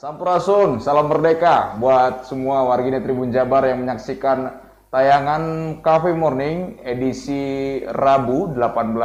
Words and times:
Sampurasun, 0.00 0.80
salam 0.80 1.12
merdeka 1.12 1.76
buat 1.76 2.24
semua 2.24 2.64
warginet 2.64 3.04
Tribun 3.04 3.28
Jabar 3.28 3.68
yang 3.68 3.84
menyaksikan 3.84 4.48
tayangan 4.88 5.76
Cafe 5.84 6.16
Morning 6.16 6.80
edisi 6.80 7.76
Rabu 7.84 8.48
18 8.56 8.96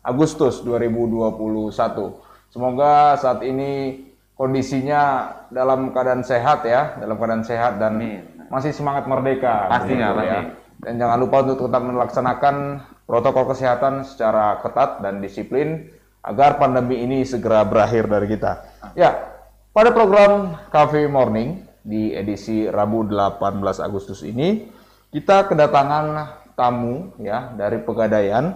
Agustus 0.00 0.64
2021. 0.64 2.48
Semoga 2.48 3.20
saat 3.20 3.44
ini 3.44 4.00
kondisinya 4.32 5.28
dalam 5.52 5.92
keadaan 5.92 6.24
sehat 6.24 6.64
ya, 6.64 6.96
dalam 6.96 7.20
keadaan 7.20 7.44
sehat 7.44 7.76
dan 7.76 8.00
masih 8.48 8.72
semangat 8.72 9.04
merdeka. 9.04 9.68
Pastinya, 9.68 10.16
begitu 10.16 10.32
ya. 10.32 10.40
Dan 10.80 10.92
jangan 10.96 11.18
lupa 11.20 11.44
untuk 11.44 11.68
tetap 11.68 11.82
melaksanakan 11.84 12.54
protokol 13.04 13.52
kesehatan 13.52 14.08
secara 14.08 14.64
ketat 14.64 15.04
dan 15.04 15.20
disiplin 15.20 15.92
agar 16.24 16.56
pandemi 16.56 17.04
ini 17.04 17.20
segera 17.20 17.68
berakhir 17.68 18.08
dari 18.08 18.32
kita. 18.32 18.52
Ya, 18.96 19.31
pada 19.72 19.90
program 19.90 20.60
Cafe 20.68 21.08
Morning 21.08 21.64
di 21.80 22.12
edisi 22.12 22.68
Rabu 22.68 23.08
18 23.08 23.48
Agustus 23.80 24.20
ini, 24.22 24.68
kita 25.08 25.48
kedatangan 25.48 26.38
tamu 26.54 27.16
ya 27.18 27.50
dari 27.56 27.80
Pegadaian. 27.80 28.52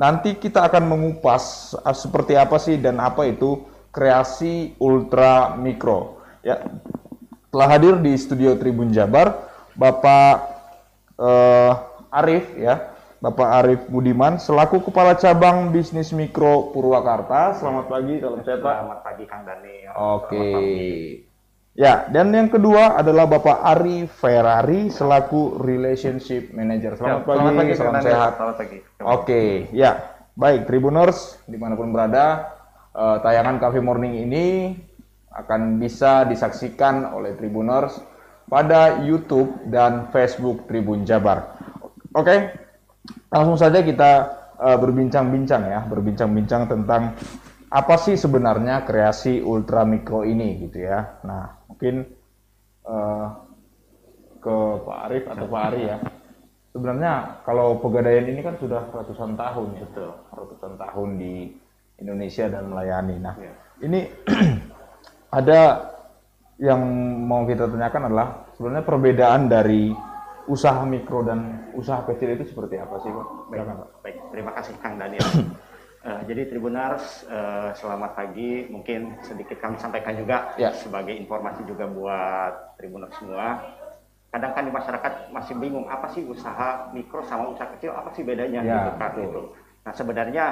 Nanti 0.00 0.40
kita 0.40 0.64
akan 0.70 0.84
mengupas 0.88 1.76
ah, 1.84 1.92
seperti 1.92 2.34
apa 2.40 2.56
sih 2.56 2.80
dan 2.80 2.98
apa 2.98 3.28
itu 3.28 3.68
kreasi 3.92 4.72
ultra 4.80 5.54
mikro. 5.60 6.24
Ya, 6.40 6.64
telah 7.52 7.68
hadir 7.76 8.00
di 8.00 8.16
studio 8.16 8.56
Tribun 8.56 8.96
Jabar 8.96 9.36
Bapak 9.76 10.36
eh, 11.20 11.72
Arif 12.16 12.56
ya, 12.56 12.96
Bapak 13.20 13.48
Arif 13.52 13.84
Budiman 13.92 14.40
selaku 14.40 14.80
Kepala 14.80 15.12
Cabang 15.12 15.68
Bisnis 15.68 16.08
Mikro 16.16 16.72
Purwakarta. 16.72 17.52
Selamat 17.52 17.92
pagi, 17.92 18.16
salam 18.16 18.40
sehat 18.40 18.64
Pak. 18.64 18.74
Selamat 18.80 19.00
pagi 19.04 19.24
Kang 19.28 19.44
Daniel. 19.44 19.92
Oke. 19.92 20.48
Ya, 21.76 22.08
dan 22.08 22.32
yang 22.32 22.48
kedua 22.48 22.96
adalah 22.96 23.28
Bapak 23.28 23.60
Ari 23.60 24.08
Ferrari 24.08 24.88
selaku 24.88 25.60
Relationship 25.60 26.56
Manager. 26.56 26.96
Selamat, 26.96 27.28
pagi, 27.28 27.44
Kang 27.44 27.76
salam 27.76 27.94
Daniel. 28.00 28.08
sehat. 28.08 28.32
Selamat 28.40 28.56
pagi. 28.56 28.78
Oke, 29.04 29.42
ya. 29.76 30.00
Baik, 30.32 30.64
Tribuners 30.64 31.36
di 31.44 31.60
mana 31.60 31.76
pun 31.76 31.92
berada, 31.92 32.56
eh, 32.96 33.16
tayangan 33.20 33.60
Cafe 33.60 33.84
Morning 33.84 34.16
ini 34.16 34.72
akan 35.28 35.76
bisa 35.76 36.24
disaksikan 36.24 37.12
oleh 37.12 37.36
Tribuners 37.36 38.00
pada 38.48 39.04
YouTube 39.04 39.60
dan 39.68 40.08
Facebook 40.08 40.64
Tribun 40.64 41.04
Jabar. 41.04 41.52
Oke, 42.16 42.69
langsung 43.30 43.56
saja 43.56 43.80
kita 43.80 44.10
eh, 44.60 44.78
berbincang-bincang 44.78 45.62
ya, 45.66 45.80
berbincang-bincang 45.88 46.68
tentang 46.68 47.14
apa 47.70 47.94
sih 48.02 48.18
sebenarnya 48.18 48.82
kreasi 48.82 49.38
ultra 49.40 49.86
mikro 49.86 50.26
ini 50.26 50.58
gitu 50.66 50.82
ya. 50.84 51.22
Nah, 51.22 51.54
mungkin 51.70 52.02
eh, 52.86 53.26
ke 54.40 54.56
Pak 54.82 54.98
Arif 55.06 55.24
atau 55.28 55.46
Pak 55.46 55.62
Ari 55.70 55.82
ya. 55.86 55.96
Sebenarnya 56.70 57.42
kalau 57.42 57.82
pegadaian 57.82 58.30
ini 58.30 58.40
kan 58.46 58.54
sudah 58.56 58.86
ratusan 58.94 59.34
tahun 59.34 59.68
ya, 59.74 59.84
Betul. 59.90 60.10
ratusan 60.30 60.72
tahun 60.78 61.08
di 61.18 61.34
Indonesia 61.98 62.46
dan 62.48 62.70
melayani. 62.70 63.16
Nah, 63.20 63.34
Iya. 63.36 63.52
ini 63.84 64.00
ada 65.38 65.60
yang 66.60 66.80
mau 67.26 67.42
kita 67.44 67.68
tanyakan 67.68 68.12
adalah 68.12 68.28
sebenarnya 68.54 68.84
perbedaan 68.86 69.42
dari 69.48 69.92
usaha 70.46 70.80
mikro 70.84 71.20
dan 71.22 71.40
usaha 71.72 72.00
kecil 72.06 72.32
itu 72.34 72.44
seperti 72.46 72.76
apa 72.76 72.96
sih, 72.98 73.10
Pak? 73.10 73.26
Baik, 73.48 73.64
Pak. 73.66 73.88
baik. 74.00 74.16
Terima 74.30 74.52
kasih 74.54 74.74
Kang 74.78 74.96
Daniel. 74.96 75.24
Eh, 76.00 76.20
jadi 76.24 76.48
Tribunars, 76.48 77.28
eh, 77.28 77.76
selamat 77.76 78.16
pagi. 78.16 78.64
Mungkin 78.72 79.20
sedikit 79.20 79.60
kami 79.60 79.76
sampaikan 79.76 80.16
juga 80.16 80.56
Ya. 80.56 80.72
sebagai 80.72 81.12
informasi 81.12 81.60
juga 81.68 81.84
buat 81.84 82.72
Tribunars 82.80 83.12
semua. 83.20 83.60
Kadang 84.32 84.56
kan 84.56 84.64
di 84.64 84.72
masyarakat 84.72 85.28
masih 85.28 85.60
bingung 85.60 85.84
apa 85.84 86.08
sih 86.08 86.24
usaha 86.24 86.88
mikro 86.96 87.20
sama 87.20 87.52
usaha 87.52 87.68
kecil 87.76 87.92
apa 87.92 88.16
sih 88.16 88.24
bedanya 88.24 88.64
Ya, 88.64 88.80
gitu 88.80 88.90
kan 88.96 89.10
gitu. 89.12 89.42
Nah 89.84 89.92
sebenarnya 89.92 90.44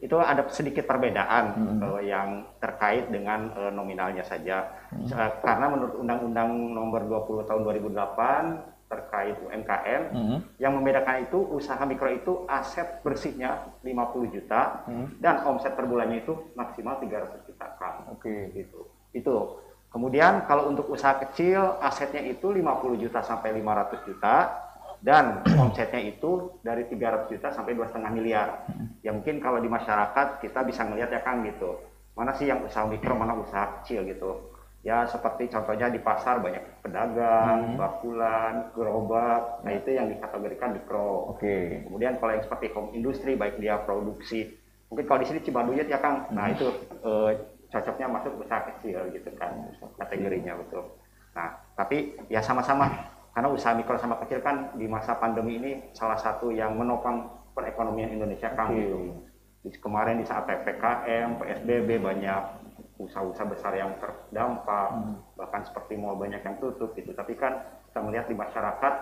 itu 0.00 0.16
ada 0.16 0.40
sedikit 0.48 0.88
perbedaan 0.88 1.52
Mm-hmm. 1.52 1.80
eh, 1.84 2.02
yang 2.08 2.28
terkait 2.56 3.04
dengan 3.12 3.52
eh, 3.52 3.72
nominalnya 3.76 4.24
saja. 4.24 4.72
Mm-hmm. 4.88 5.12
Eh, 5.12 5.30
karena 5.44 5.66
menurut 5.68 6.00
Undang-Undang 6.00 6.48
Nomor 6.72 7.04
20 7.04 7.44
Tahun 7.44 7.60
2008 7.60 8.73
terkait 8.94 9.34
UMKM 9.42 10.02
Mhm. 10.14 10.36
yang 10.62 10.72
membedakan 10.78 11.26
itu 11.26 11.42
usaha 11.50 11.82
mikro 11.82 12.06
itu 12.08 12.46
aset 12.46 13.02
bersihnya 13.02 13.74
50 13.82 14.30
juta 14.30 14.86
Hmm. 14.86 15.10
dan 15.18 15.42
omset 15.42 15.74
per 15.74 15.90
bulannya 15.90 16.22
itu 16.22 16.54
maksimal 16.54 17.02
300 17.02 17.42
juta 17.42 17.66
kan. 17.74 18.06
Oke. 18.14 18.54
Gitu. 18.54 18.80
Itu. 19.10 19.58
Kemudian 19.90 20.46
kalau 20.46 20.70
untuk 20.70 20.90
usaha 20.90 21.14
kecil 21.18 21.78
asetnya 21.78 22.22
itu 22.22 22.50
50 22.50 22.94
juta 22.94 23.22
sampai 23.22 23.54
500 23.54 24.02
juta 24.02 24.50
dan 24.98 25.42
omsetnya 25.54 26.02
itu 26.02 26.58
dari 26.62 26.86
300 26.86 27.30
juta 27.30 27.50
sampai 27.50 27.74
2,5 27.74 28.10
miliar. 28.10 28.66
Ya 29.02 29.14
mungkin 29.14 29.38
kalau 29.38 29.62
di 29.62 29.70
masyarakat 29.70 30.42
kita 30.42 30.62
bisa 30.62 30.82
ngelihat 30.82 31.10
ya 31.10 31.22
Kang 31.22 31.46
gitu. 31.46 31.78
Mana 32.14 32.30
sih 32.34 32.46
yang 32.46 32.62
usaha 32.62 32.86
mikro, 32.86 33.14
mana 33.14 33.34
usaha 33.34 33.82
kecil 33.82 34.06
gitu. 34.06 34.53
Ya 34.84 35.08
seperti 35.08 35.48
contohnya 35.48 35.88
di 35.88 35.96
pasar 35.96 36.44
banyak 36.44 36.84
pedagang, 36.84 37.72
bakulan, 37.80 38.68
gerobak. 38.76 39.64
Nah 39.64 39.72
itu 39.72 39.96
yang 39.96 40.12
dikategorikan 40.12 40.76
mikro. 40.76 41.32
Oke. 41.32 41.88
Kemudian 41.88 42.20
kalau 42.20 42.36
yang 42.36 42.44
seperti 42.44 42.68
home 42.68 42.92
industry 42.92 43.32
baik 43.32 43.56
dia 43.56 43.80
produksi, 43.80 44.52
mungkin 44.92 45.08
kalau 45.08 45.24
di 45.24 45.28
sini 45.32 45.40
Cibaduyut 45.40 45.88
ya 45.88 45.96
Kang, 46.04 46.28
nah 46.36 46.52
itu 46.52 46.68
eh, 47.00 47.30
cocoknya 47.72 48.06
masuk 48.06 48.44
usaha 48.44 48.60
kecil 48.70 49.08
gitu 49.10 49.32
kan 49.40 49.56
kategorinya 49.96 50.52
betul. 50.60 50.84
Nah 51.32 51.48
tapi 51.74 52.20
ya 52.28 52.44
sama-sama 52.44 52.86
karena 53.32 53.48
usaha 53.50 53.72
mikro 53.72 53.96
sama 53.96 54.20
kecil 54.20 54.44
kan 54.44 54.76
di 54.76 54.84
masa 54.84 55.16
pandemi 55.16 55.58
ini 55.58 55.72
salah 55.90 56.14
satu 56.14 56.52
yang 56.52 56.76
menopang 56.76 57.24
perekonomian 57.56 58.12
Indonesia 58.12 58.52
Kang 58.52 58.76
gitu. 58.76 59.16
Di- 59.64 59.80
Kemarin 59.80 60.20
di 60.20 60.28
saat 60.28 60.44
ppkm, 60.44 61.40
psbb 61.40 61.88
banyak 61.96 62.63
usaha-usaha 62.98 63.46
besar 63.50 63.74
yang 63.74 63.90
terdampak, 63.98 64.90
bahkan 65.34 65.62
seperti 65.66 65.98
mall 65.98 66.14
banyak 66.14 66.40
yang 66.42 66.56
tutup 66.62 66.94
gitu. 66.94 67.10
Tapi 67.10 67.34
kan 67.34 67.58
kita 67.90 68.00
melihat 68.02 68.26
di 68.30 68.36
masyarakat 68.38 68.94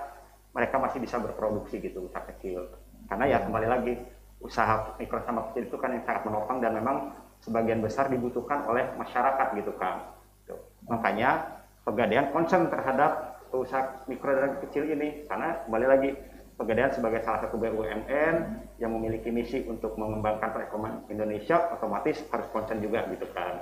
mereka 0.52 0.76
masih 0.80 0.98
bisa 1.00 1.16
berproduksi 1.20 1.80
gitu 1.80 2.08
usaha 2.08 2.24
kecil. 2.32 2.68
Karena 3.08 3.24
ya 3.28 3.38
kembali 3.44 3.68
lagi 3.68 3.94
usaha 4.42 4.96
mikro 4.98 5.22
sama 5.24 5.48
kecil 5.52 5.70
itu 5.70 5.76
kan 5.78 5.94
yang 5.94 6.04
sangat 6.04 6.22
menopang 6.26 6.58
dan 6.58 6.72
memang 6.76 7.14
sebagian 7.42 7.80
besar 7.80 8.08
dibutuhkan 8.08 8.64
oleh 8.66 8.88
masyarakat 8.96 9.48
gitu 9.58 9.72
kan. 9.76 10.12
Tuh. 10.48 10.60
Makanya 10.88 11.60
pegadaian 11.86 12.30
concern 12.30 12.70
terhadap 12.70 13.42
usaha 13.52 14.00
mikro 14.08 14.32
dan 14.32 14.56
kecil 14.64 14.88
ini 14.88 15.28
karena 15.28 15.60
kembali 15.68 15.86
lagi 15.86 16.10
pegadaian 16.56 16.92
sebagai 16.92 17.20
salah 17.24 17.44
satu 17.44 17.60
BUMN 17.60 18.34
yang 18.80 18.90
memiliki 18.92 19.28
misi 19.28 19.64
untuk 19.68 19.96
mengembangkan 19.98 20.52
perekonomian 20.52 21.04
Indonesia 21.08 21.72
otomatis 21.74 22.22
harus 22.32 22.46
concern 22.54 22.80
juga 22.80 23.04
gitu 23.12 23.26
kan. 23.34 23.60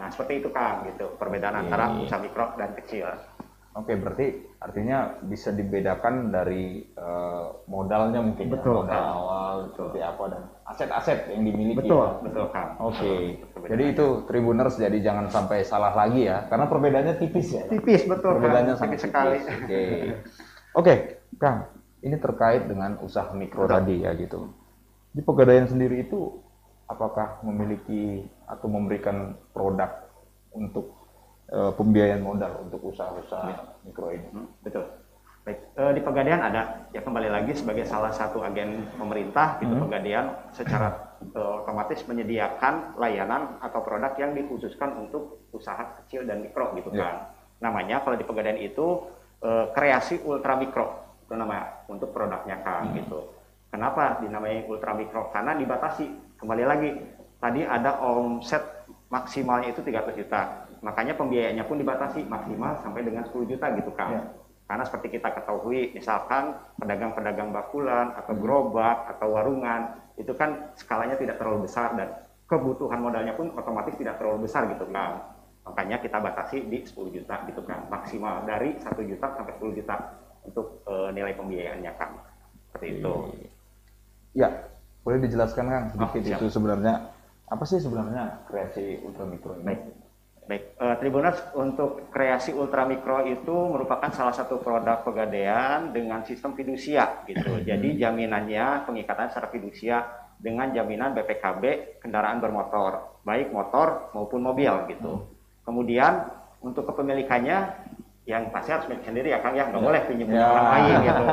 Nah 0.00 0.08
seperti 0.08 0.40
itu 0.40 0.48
kan 0.48 0.88
gitu 0.88 1.12
perbedaan 1.20 1.68
antara 1.68 1.92
usaha 2.00 2.16
mikro 2.16 2.56
dan 2.56 2.72
kecil. 2.72 3.04
Oke, 3.70 3.94
berarti 3.94 4.50
artinya 4.58 5.14
bisa 5.22 5.54
dibedakan 5.54 6.34
dari 6.34 6.82
eh, 6.82 7.46
modalnya 7.70 8.18
mungkin 8.18 8.50
ya, 8.50 8.58
Betul, 8.58 8.82
modal 8.82 8.90
Kang. 8.90 9.06
awal 9.14 9.54
seperti 9.70 10.00
apa 10.02 10.24
dan 10.26 10.42
aset-aset 10.66 11.18
yang 11.30 11.42
dimiliki. 11.46 11.78
Betul, 11.78 12.02
ya. 12.02 12.18
betul 12.18 12.46
Kang. 12.50 12.70
Oke. 12.82 13.38
Perbedaan. 13.54 13.70
Jadi 13.70 13.84
itu 13.94 14.06
Tribuners 14.26 14.74
jadi 14.74 14.98
jangan 14.98 15.30
sampai 15.30 15.62
salah 15.62 15.94
lagi 15.94 16.26
ya, 16.26 16.50
karena 16.50 16.66
perbedaannya 16.66 17.14
tipis 17.22 17.48
ya. 17.54 17.62
tipis 17.70 18.10
betul 18.10 18.42
Perbedaannya 18.42 18.74
Kang. 18.74 18.80
sangat 18.82 18.98
tipis 18.98 19.04
sekali. 19.06 19.38
Oke. 19.38 19.82
Oke, 20.80 20.94
Kang. 21.38 21.58
Ini 22.00 22.16
terkait 22.18 22.66
dengan 22.66 22.98
usaha 23.06 23.30
mikro 23.36 23.68
Betul. 23.68 23.76
tadi 23.76 23.96
ya 24.02 24.10
gitu. 24.18 24.50
Di 25.14 25.22
Pegadaian 25.22 25.70
sendiri 25.70 26.02
itu 26.10 26.42
apakah 26.90 27.38
memiliki 27.46 28.26
atau 28.50 28.66
memberikan 28.66 29.38
produk 29.54 30.10
untuk 30.50 30.90
eh, 31.46 31.72
pembiayaan 31.74 32.22
modal 32.22 32.66
untuk 32.66 32.90
usaha-usaha 32.90 33.82
mikro 33.86 34.10
ini? 34.10 34.26
Hmm, 34.34 34.48
Betul. 34.60 34.84
Baik, 35.40 35.58
eh, 35.72 35.92
di 35.96 36.00
Pegadaian 36.04 36.42
ada 36.44 36.84
ya 36.92 37.00
kembali 37.00 37.32
lagi 37.32 37.56
sebagai 37.56 37.88
salah 37.88 38.12
satu 38.12 38.44
agen 38.44 38.84
pemerintah 38.98 39.56
gitu 39.62 39.72
Pegadaian 39.88 40.26
secara 40.52 41.16
eh, 41.22 41.52
otomatis 41.64 42.02
menyediakan 42.04 42.98
layanan 42.98 43.56
atau 43.62 43.80
produk 43.80 44.12
yang 44.18 44.36
dikhususkan 44.36 45.00
untuk 45.00 45.46
usaha 45.54 45.96
kecil 46.02 46.26
dan 46.26 46.42
mikro 46.44 46.74
gitu 46.76 46.92
Ya. 46.92 47.06
kan. 47.06 47.16
Namanya 47.60 48.04
kalau 48.04 48.18
di 48.18 48.26
Pegadaian 48.26 48.60
itu 48.60 49.06
eh, 49.40 49.66
kreasi 49.72 50.20
ultra 50.26 50.58
mikro 50.60 51.08
itu 51.24 51.32
nama 51.38 51.86
untuk 51.88 52.10
produknya 52.10 52.58
kan 52.60 52.90
gitu. 52.92 53.32
Kenapa 53.70 54.18
dinamai 54.18 54.66
ultra 54.66 54.92
mikro? 54.98 55.30
Karena 55.30 55.54
dibatasi. 55.54 56.34
Kembali 56.36 56.64
lagi 56.66 56.90
tadi 57.40 57.64
ada 57.64 57.96
omset 58.04 58.62
maksimalnya 59.10 59.72
itu 59.74 59.80
300 59.82 60.14
juta. 60.20 60.68
Makanya 60.80 61.18
pembiayaannya 61.18 61.64
pun 61.66 61.76
dibatasi 61.76 62.24
maksimal 62.24 62.78
sampai 62.80 63.04
dengan 63.04 63.26
10 63.26 63.44
juta 63.48 63.66
gitu 63.76 63.90
kan. 63.92 64.10
Ya. 64.16 64.22
Karena 64.70 64.86
seperti 64.86 65.18
kita 65.18 65.34
ketahui, 65.34 65.90
misalkan 65.98 66.54
pedagang-pedagang 66.78 67.50
bakulan 67.50 68.14
atau 68.14 68.38
gerobak 68.38 69.10
atau 69.10 69.34
warungan 69.34 69.98
itu 70.14 70.30
kan 70.38 70.70
skalanya 70.78 71.18
tidak 71.18 71.42
terlalu 71.42 71.66
besar 71.66 71.90
dan 71.98 72.14
kebutuhan 72.46 73.02
modalnya 73.02 73.34
pun 73.34 73.50
otomatis 73.58 73.98
tidak 73.98 74.22
terlalu 74.22 74.46
besar 74.46 74.70
gitu 74.70 74.86
kan. 74.94 75.26
Makanya 75.66 75.98
kita 75.98 76.22
batasi 76.22 76.70
di 76.70 76.86
10 76.86 77.10
juta 77.10 77.34
gitu 77.50 77.66
kan, 77.66 77.82
maksimal 77.90 78.46
dari 78.46 78.78
1 78.78 79.10
juta 79.10 79.26
sampai 79.34 79.52
10 79.58 79.78
juta 79.82 79.96
untuk 80.46 80.86
uh, 80.86 81.10
nilai 81.10 81.34
pembiayaannya 81.34 81.92
Kang. 81.98 82.14
Seperti 82.70 83.02
itu. 83.02 83.12
Ya, 84.38 84.48
boleh 85.02 85.18
dijelaskan 85.26 85.66
Kang 85.66 85.84
sedikit 85.90 86.20
Oh, 86.22 86.26
siap. 86.30 86.38
itu 86.38 86.46
sebenarnya 86.46 87.09
apa 87.50 87.64
sih 87.66 87.82
sebenarnya 87.82 88.46
kreasi 88.46 89.02
ultramikro 89.02 89.58
ini? 89.58 89.66
Baik. 89.66 89.80
Baik, 90.46 90.64
eh, 90.82 90.96
Tribuners 90.98 91.38
untuk 91.54 92.10
kreasi 92.10 92.50
ultramikro 92.50 93.22
itu 93.22 93.54
merupakan 93.70 94.10
salah 94.10 94.34
satu 94.34 94.58
produk 94.58 94.98
pegadaian 95.02 95.94
dengan 95.94 96.26
sistem 96.26 96.58
fidusia 96.58 97.22
gitu. 97.26 97.62
Jadi 97.62 97.94
jaminannya 97.94 98.82
pengikatan 98.82 99.30
secara 99.30 99.46
fidusia 99.46 100.02
dengan 100.42 100.74
jaminan 100.74 101.14
BPKB 101.14 101.62
kendaraan 102.02 102.42
bermotor, 102.42 103.20
baik 103.22 103.54
motor 103.54 104.10
maupun 104.10 104.42
mobil 104.42 104.72
gitu. 104.90 105.22
Kemudian 105.62 106.26
untuk 106.66 106.82
kepemilikannya 106.90 107.58
yang 108.26 108.50
pasti 108.50 108.74
harus 108.74 108.86
milik 108.90 109.06
sendiri 109.06 109.30
ya 109.30 109.38
Kang 109.38 109.54
ya, 109.54 109.70
nggak 109.70 109.82
boleh 109.82 110.00
pinjam 110.06 110.26
punya 110.30 110.42
Ya. 110.42 110.50
orang 110.50 110.68
lain 110.70 110.94
gitu. 111.02 111.24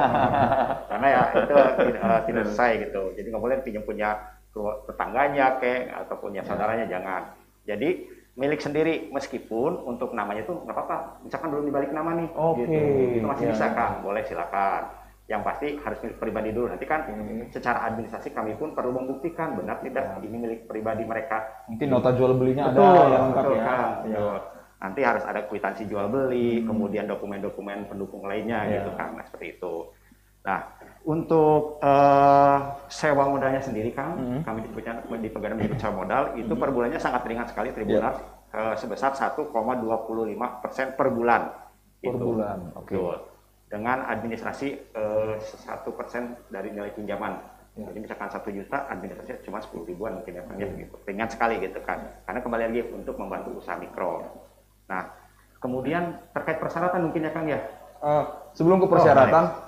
Karena 0.94 1.08
ya 1.10 1.22
itu 1.34 1.56
tidak, 1.90 2.02
eh, 2.06 2.22
tidak 2.26 2.44
selesai 2.54 2.72
gitu. 2.86 3.02
Jadi 3.18 3.28
nggak 3.34 3.44
boleh 3.44 3.58
pinjam 3.66 3.82
punya 3.82 4.10
tetangganya 4.86 5.58
kek 5.58 5.90
atau 5.92 6.16
punya 6.18 6.42
saudaranya 6.42 6.86
jangan. 6.86 7.22
Jadi 7.64 7.90
milik 8.34 8.62
sendiri 8.62 9.10
meskipun 9.10 9.82
untuk 9.84 10.14
namanya 10.14 10.46
itu 10.46 10.54
nggak 10.54 10.72
apa-apa. 10.72 10.98
Misalkan 11.22 11.50
belum 11.50 11.66
dibalik 11.66 11.90
nama 11.90 12.14
nih, 12.14 12.30
Oke, 12.32 12.64
gitu. 12.64 12.80
itu 13.18 13.26
masih 13.26 13.46
ya. 13.46 13.52
bisa 13.54 13.66
Kang, 13.74 13.94
boleh 14.02 14.22
silakan. 14.24 14.84
Yang 15.28 15.42
pasti 15.44 15.68
harus 15.76 15.98
milik 16.00 16.18
pribadi 16.18 16.50
dulu. 16.52 16.66
Nanti 16.70 16.86
kan 16.86 17.02
Hmm. 17.04 17.50
secara 17.50 17.84
administrasi 17.84 18.32
kami 18.32 18.56
pun 18.56 18.72
perlu 18.72 18.96
membuktikan 18.96 19.58
benar 19.58 19.82
tidak 19.82 20.22
ini 20.22 20.38
milik 20.38 20.60
pribadi 20.66 21.04
mereka. 21.04 21.44
Mungkin 21.68 21.88
nota 21.90 22.16
jual 22.16 22.32
belinya 22.34 22.72
Betul, 22.72 22.86
ada 22.86 23.12
yang 23.12 23.24
lengkap 23.28 23.44
betul, 23.44 23.56
ya. 23.58 23.76
Ya. 24.08 24.28
Nanti 24.78 25.02
harus 25.02 25.24
ada 25.26 25.42
kwitansi 25.44 25.84
jual 25.84 26.06
beli, 26.08 26.62
kemudian 26.64 27.10
dokumen-dokumen 27.10 27.90
pendukung 27.90 28.24
lainnya 28.24 28.62
Hmm. 28.62 28.70
Ya. 28.70 28.76
gitu 28.80 28.92
kan, 28.96 29.10
nah, 29.18 29.26
seperti 29.26 29.58
itu. 29.58 29.74
Nah, 30.46 30.60
untuk 31.08 31.80
eh, 31.80 32.58
sewa 32.92 33.32
modalnya 33.32 33.64
sendiri 33.64 33.96
Kang, 33.96 34.20
Hmm. 34.20 34.42
kami 34.44 34.68
di 34.68 34.70
di 35.24 35.30
Pegadaian 35.32 35.56
menyebut 35.56 35.80
sewa 35.80 36.04
modal 36.04 36.36
itu 36.36 36.52
per 36.52 36.70
bulannya 36.70 37.00
sangat 37.00 37.24
ringan 37.24 37.48
sekali 37.48 37.72
Tribunars 37.72 38.20
Ya. 38.52 38.60
eh, 38.60 38.76
sebesar 38.76 39.16
1,25 39.16 40.60
persen 40.60 40.92
per 41.00 41.08
bulan. 41.08 41.48
Per 41.98 42.12
Gitu. 42.12 42.20
bulan, 42.20 42.60
oke. 42.76 42.92
Betul. 42.92 43.16
Dengan 43.68 44.04
administrasi 44.04 44.68
eh, 44.94 45.34
satu 45.40 45.96
persen 45.96 46.36
dari 46.52 46.76
nilai 46.76 46.92
pinjaman. 46.92 47.40
Ya. 47.78 47.88
Jadi 47.88 48.00
misalkan 48.04 48.28
satu 48.28 48.50
juta, 48.50 48.90
administrasinya 48.90 49.40
cuma 49.44 49.62
sepuluh 49.62 49.86
ribuan 49.86 50.20
mungkin 50.20 50.34
ya, 50.34 50.44
ya, 50.58 50.68
gitu. 50.76 50.96
Ringan 51.06 51.30
sekali 51.30 51.62
gitu 51.62 51.80
kan. 51.86 52.04
Karena 52.26 52.40
kembali 52.42 52.64
lagi 52.68 52.82
untuk 52.90 53.16
membantu 53.16 53.54
usaha 53.56 53.78
mikro. 53.78 54.28
Nah, 54.90 55.08
kemudian 55.60 56.20
terkait 56.34 56.58
persyaratan 56.58 57.06
mungkin 57.06 57.28
ya 57.28 57.32
Kang 57.32 57.48
ya. 57.48 57.60
Eh, 57.98 58.24
sebelum 58.54 58.82
ke 58.82 58.88
persyaratan, 58.90 59.44
Oh, 59.46 59.67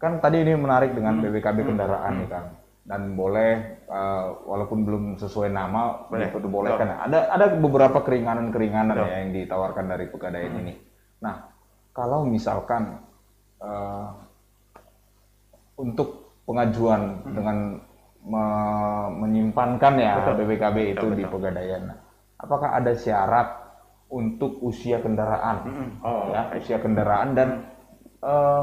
kan 0.00 0.16
tadi 0.16 0.40
ini 0.40 0.56
menarik 0.56 0.96
dengan 0.96 1.20
Hmm. 1.20 1.28
BPKB 1.28 1.58
kendaraan 1.62 2.24
nih 2.24 2.28
kan, 2.32 2.44
dan 2.88 3.12
boleh 3.12 3.52
eh, 3.84 4.24
walaupun 4.48 4.88
belum 4.88 5.04
sesuai 5.20 5.52
nama 5.52 6.08
Boleh. 6.08 6.32
diperbolehkan. 6.32 7.04
Ada 7.04 7.28
ada 7.28 7.46
beberapa 7.52 8.00
keringanan-keringanan 8.00 8.96
ya 8.96 9.16
yang 9.20 9.30
ditawarkan 9.36 9.84
dari 9.86 10.08
pegadaian 10.08 10.56
ini. 10.56 10.72
Nah, 11.20 11.52
kalau 11.92 12.24
misalkan 12.24 12.96
eh, 13.60 14.08
untuk 15.76 16.32
pengajuan 16.44 17.24
dengan 17.24 17.56
me- 18.20 19.10
menyimpankan 19.20 19.94
ya 19.96 20.12
Betul. 20.24 20.44
BPKB 20.44 20.76
itu 20.92 21.06
Betul, 21.08 21.18
di 21.20 21.24
pegadaian, 21.24 21.82
apakah 22.36 22.76
ada 22.76 22.92
syarat 22.92 23.48
untuk 24.08 24.60
usia 24.60 25.00
kendaraan? 25.00 25.56
Oh, 26.00 26.32
ya, 26.32 26.56
usia 26.56 26.80
kendaraan 26.80 27.36
dan 27.36 27.48
eh, 28.20 28.62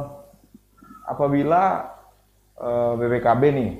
apabila 1.07 1.87
eh, 2.57 2.91
BPKB 2.99 3.41
nih, 3.53 3.71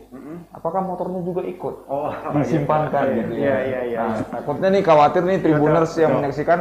apakah 0.56 0.81
motornya 0.81 1.21
juga 1.21 1.41
ikut 1.44 1.75
Oh, 1.85 2.09
disimpankan 2.39 3.03
iya. 3.06 3.15
gitu 3.19 3.31
Iya, 3.35 3.45
ya? 3.45 3.57
iya, 3.62 3.79
iya. 3.83 4.00
Nah, 4.01 4.18
takutnya 4.31 4.69
nih 4.71 4.81
khawatir 4.81 5.21
nih 5.21 5.38
tribuners 5.44 5.91
Betul, 5.91 6.01
yang 6.01 6.12
betul. 6.15 6.19
menyaksikan 6.24 6.59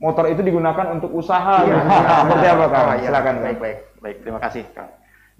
motor 0.00 0.24
itu 0.32 0.40
digunakan 0.40 0.86
untuk 0.90 1.10
usaha. 1.12 1.62
Iya, 1.62 1.76
gitu. 1.76 1.88
iya. 1.88 2.16
Seperti 2.24 2.46
apa 2.48 2.64
kang? 2.68 2.86
Oh, 2.88 2.94
iya. 2.96 3.08
Silakan. 3.08 3.34
Baik, 3.44 3.58
baik, 3.60 3.78
baik. 4.00 4.16
Terima 4.24 4.40
kasih, 4.40 4.62
Kang. 4.72 4.90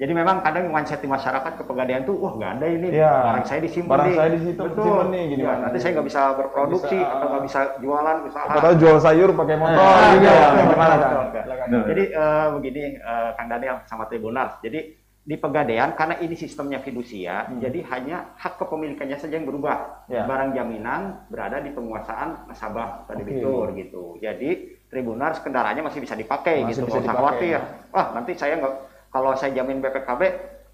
Jadi 0.00 0.16
memang 0.16 0.40
kadang 0.40 0.72
mindset 0.72 1.04
di 1.04 1.08
masyarakat 1.12 1.60
ke 1.60 1.62
pegadaian 1.62 2.00
tuh, 2.02 2.16
wah 2.16 2.32
nggak 2.32 2.52
ada 2.56 2.66
ini, 2.66 2.88
Iya. 2.88 3.12
barang 3.20 3.44
saya 3.44 3.60
disimpan 3.60 3.92
Barang 3.92 4.08
nih. 4.08 4.16
saya 4.16 4.30
di 4.32 4.40
situ, 4.40 4.62
Betul. 4.64 4.76
disimpan 4.80 5.06
nih, 5.12 5.22
gini, 5.28 5.42
Ya, 5.44 5.52
nanti 5.60 5.76
saya 5.76 5.90
nggak 5.92 6.06
bisa 6.08 6.22
berproduksi 6.32 6.96
bisa. 6.96 7.12
atau 7.12 7.26
nggak 7.28 7.44
bisa 7.44 7.60
jualan 7.84 8.16
usaha. 8.24 8.46
Atau 8.48 8.72
jual 8.80 8.96
sayur 8.96 9.30
pakai 9.36 9.56
motor 9.60 9.76
Ah, 9.76 10.08
gitu 10.10 10.24
ya? 10.24 10.32
betul, 10.48 10.68
Gimana. 10.72 10.94
Silakan. 10.96 11.66
Jadi 11.84 12.04
eh, 12.08 12.46
begini, 12.56 12.82
eh, 12.96 13.30
Kang 13.36 13.48
Daniel 13.52 13.76
sama 13.84 14.04
Tribunal. 14.08 14.46
Jadi 14.64 14.80
di 15.20 15.36
pegadaian 15.36 15.92
karena 15.92 16.16
ini 16.16 16.32
sistemnya 16.32 16.80
fidusia, 16.80 17.44
jadi 17.60 17.84
hanya 17.92 18.32
hak 18.40 18.56
kepemilikannya 18.56 19.20
saja 19.20 19.36
yang 19.36 19.44
berubah. 19.44 20.08
Hmm. 20.08 20.16
Ya. 20.16 20.24
Barang 20.24 20.56
jaminan 20.56 21.28
berada 21.28 21.60
di 21.60 21.70
penguasaan 21.70 22.48
nasabah 22.48 23.04
atau 23.04 23.12
Oke. 23.12 23.20
debitur 23.20 23.76
gitu. 23.76 24.16
Jadi 24.16 24.80
Tribunal 24.88 25.30
kendaraannya 25.36 25.84
masih 25.84 26.02
bisa 26.02 26.16
dipakai 26.16 26.64
Masih 26.64 26.82
gitu, 26.82 26.88
bisa 26.88 26.96
nggak 26.98 27.04
usah 27.04 27.14
khawatir. 27.14 27.52
ya. 27.52 27.60
Wah 27.92 28.06
nanti 28.10 28.32
saya 28.34 28.56
nggak 28.58 28.74
kalau 29.10 29.34
saya 29.34 29.50
jamin 29.52 29.82
BPKB, 29.82 30.22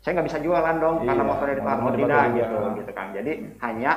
saya 0.00 0.12
nggak 0.12 0.28
bisa 0.28 0.38
jualan 0.38 0.76
dong 0.76 0.96
karena 1.02 1.18
Iya, 1.18 1.24
motornya 1.24 1.56
ditahan 1.58 1.80
motor 1.80 1.98
tidak 1.98 2.24
gitu, 2.30 2.56
gitu 2.78 2.92
kan. 2.92 3.06
Jadi 3.16 3.32
hanya 3.58 3.92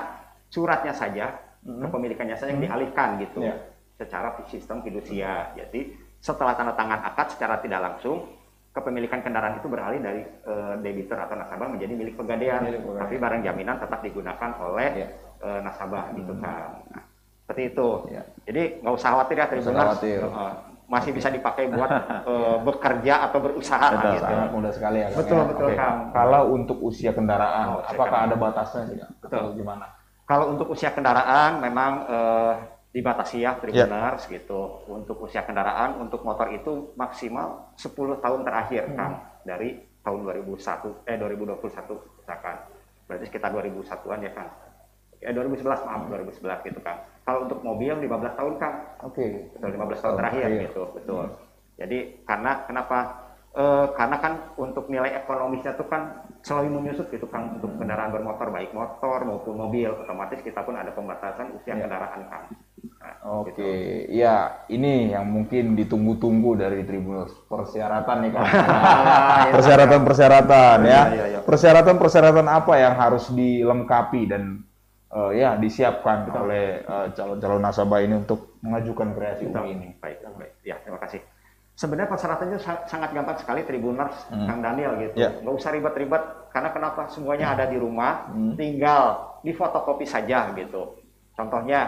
suratnya 0.50 0.94
saja, 0.96 1.26
kepemilikannya 1.62 2.36
saja 2.40 2.56
yang 2.56 2.64
dialihkan 2.64 3.20
gitu 3.20 3.44
Iya. 3.44 3.56
secara 4.00 4.32
sistem 4.48 4.80
fidusia. 4.82 5.52
Jadi 5.54 5.92
setelah 6.20 6.56
tanda 6.56 6.74
tangan 6.74 7.04
akad 7.04 7.36
secara 7.36 7.60
tidak 7.60 7.80
langsung 7.84 8.26
kepemilikan 8.72 9.20
kendaraan 9.20 9.60
itu 9.60 9.68
beralih 9.68 10.00
dari 10.00 10.24
eh, 10.24 10.74
debitur 10.80 11.20
atau 11.20 11.36
nasabah 11.36 11.68
menjadi 11.68 11.94
milik 12.00 12.16
pegadaian. 12.16 12.64
Tapi 12.96 13.16
barang 13.20 13.42
jaminan 13.44 13.76
tetap 13.78 14.00
digunakan 14.00 14.50
oleh 14.56 14.90
Iya. 15.04 15.08
eh, 15.40 15.60
nasabah 15.62 16.16
gitu 16.16 16.32
kan. 16.40 16.80
Nah, 16.96 17.04
seperti 17.44 17.76
itu. 17.76 17.90
Iya. 18.08 18.24
Jadi 18.48 18.62
nggak 18.82 18.94
usah 18.96 19.10
khawatir 19.14 19.36
ya 19.36 19.46
Tribuners. 19.52 20.00
Masih 20.90 21.14
bisa 21.14 21.30
dipakai 21.30 21.70
buat 21.74 21.90
eh, 22.26 22.58
bekerja 22.66 23.30
atau 23.30 23.40
berusaha 23.40 23.88
Betul, 23.94 24.12
gitu. 24.18 24.26
sangat 24.26 24.50
mudah 24.52 24.72
sekali 24.74 24.98
ya. 25.06 25.08
Betul, 25.14 25.38
ya. 25.38 25.46
betul, 25.54 25.68
Oke. 25.70 25.78
Kang. 25.78 25.98
Kalau 26.12 26.42
untuk 26.52 26.78
usia 26.82 27.12
kendaraan, 27.14 27.66
Oh, 27.70 27.80
apakah 27.80 27.96
kendaraan. 28.10 28.28
ada 28.28 28.36
batasnya? 28.36 28.82
Kang? 28.90 29.12
Betul. 29.22 29.40
Atau 29.40 29.52
gimana? 29.56 29.86
Kalau 30.26 30.46
untuk 30.50 30.68
usia 30.70 30.90
kendaraan 30.92 31.52
memang 31.62 31.92
eh, 32.06 32.54
dibatasi 32.90 33.46
ya 33.46 33.54
Tribuners 33.56 34.26
gitu. 34.26 34.82
Untuk 34.90 35.22
usia 35.22 35.46
kendaraan 35.46 36.02
untuk 36.02 36.26
motor 36.26 36.50
itu 36.50 36.90
maksimal 36.98 37.70
10 37.78 37.94
tahun 38.18 38.42
terakhir 38.42 38.90
Kang 38.98 39.14
dari 39.46 39.78
tahun 40.02 40.26
2001 40.26 41.06
eh 41.06 41.18
2021 41.22 41.62
misalkan. 42.18 42.56
Berarti 43.06 43.26
sekitar 43.30 43.50
2001-an 43.54 44.20
ya 44.26 44.32
Kang. 44.34 44.50
Ya 45.20 45.30
2011 45.34 45.86
maaf 45.86 46.02
2011 46.10 46.66
gitu 46.66 46.80
Kang. 46.82 46.98
Kalau 47.30 47.46
untuk 47.46 47.62
mobil 47.62 47.94
15 47.94 48.10
tahun 48.42 48.54
Kang. 48.58 48.76
Oke. 49.06 49.54
Betul 49.54 49.70
15 49.78 50.02
tahun 50.02 50.16
terakhir 50.18 50.46
gitu, 50.66 50.82
betul. 50.98 51.26
Jadi 51.78 52.26
karena 52.26 52.66
kenapa? 52.66 53.30
Eh, 53.50 53.86
karena 53.98 54.18
kan 54.22 54.34
untuk 54.62 54.90
nilai 54.94 55.26
ekonomisnya 55.26 55.74
tuh 55.74 55.90
kan 55.90 56.22
selalu 56.46 56.70
menyusut 56.70 57.10
gitu 57.10 57.26
kan 57.26 57.58
untuk 57.58 57.82
kendaraan 57.82 58.14
bermotor 58.14 58.54
baik 58.54 58.78
motor 58.78 59.26
maupun 59.26 59.58
mobil 59.58 59.90
otomatis 59.90 60.38
kita 60.46 60.62
pun 60.62 60.78
ada 60.78 60.94
pembatasan 60.94 61.58
usia 61.58 61.74
Iya. 61.74 61.90
kendaraan 61.90 62.30
kan. 62.30 62.44
Nah, 63.02 63.42
Oke, 63.42 63.50
gitu. 63.58 63.66
ya 64.22 64.64
ini 64.70 65.10
yang 65.10 65.26
mungkin 65.26 65.74
ditunggu-tunggu 65.74 66.62
dari 66.62 66.86
Tribunus 66.86 67.34
persyaratan 67.50 68.18
nih 68.30 68.32
kan. 68.38 68.46
Persyaratan-persyaratan 69.58 70.78
ya. 70.86 70.90
Iya, 70.90 71.02
iya, 71.10 71.26
iya. 71.34 71.40
Persyaratan-persyaratan 71.42 72.48
apa 72.48 72.74
yang 72.78 72.94
harus 73.02 73.34
dilengkapi 73.34 74.22
dan 74.30 74.62
eh, 75.10 75.32
ya 75.36 75.56
disiapkan 75.56 76.30
oleh 76.30 76.82
eh, 76.82 77.08
calon-calon 77.14 77.62
nasabah 77.62 78.00
ini 78.00 78.16
untuk 78.18 78.60
mengajukan 78.62 79.14
kreasi 79.14 79.50
Betul. 79.50 79.74
ini. 79.74 79.88
Baik, 79.98 80.22
baik. 80.36 80.54
Ya, 80.62 80.76
terima 80.80 81.00
kasih. 81.00 81.22
Sebenarnya 81.74 82.12
persyaratannya 82.12 82.60
sa- 82.60 82.84
sangat 82.86 83.16
gampang 83.16 83.40
sekali 83.40 83.64
Tribuners, 83.64 84.28
Kang 84.28 84.60
Daniel 84.60 85.00
gitu. 85.00 85.16
Ya. 85.16 85.32
Nggak 85.32 85.56
usah 85.56 85.72
ribet-ribet 85.72 86.24
karena 86.52 86.70
kenapa 86.76 87.08
semuanya 87.08 87.56
ada 87.56 87.72
di 87.72 87.80
rumah, 87.80 88.28
Hmm. 88.28 88.60
tinggal 88.60 89.40
difotokopi 89.48 90.04
saja 90.04 90.52
gitu. 90.60 91.00
Contohnya 91.40 91.88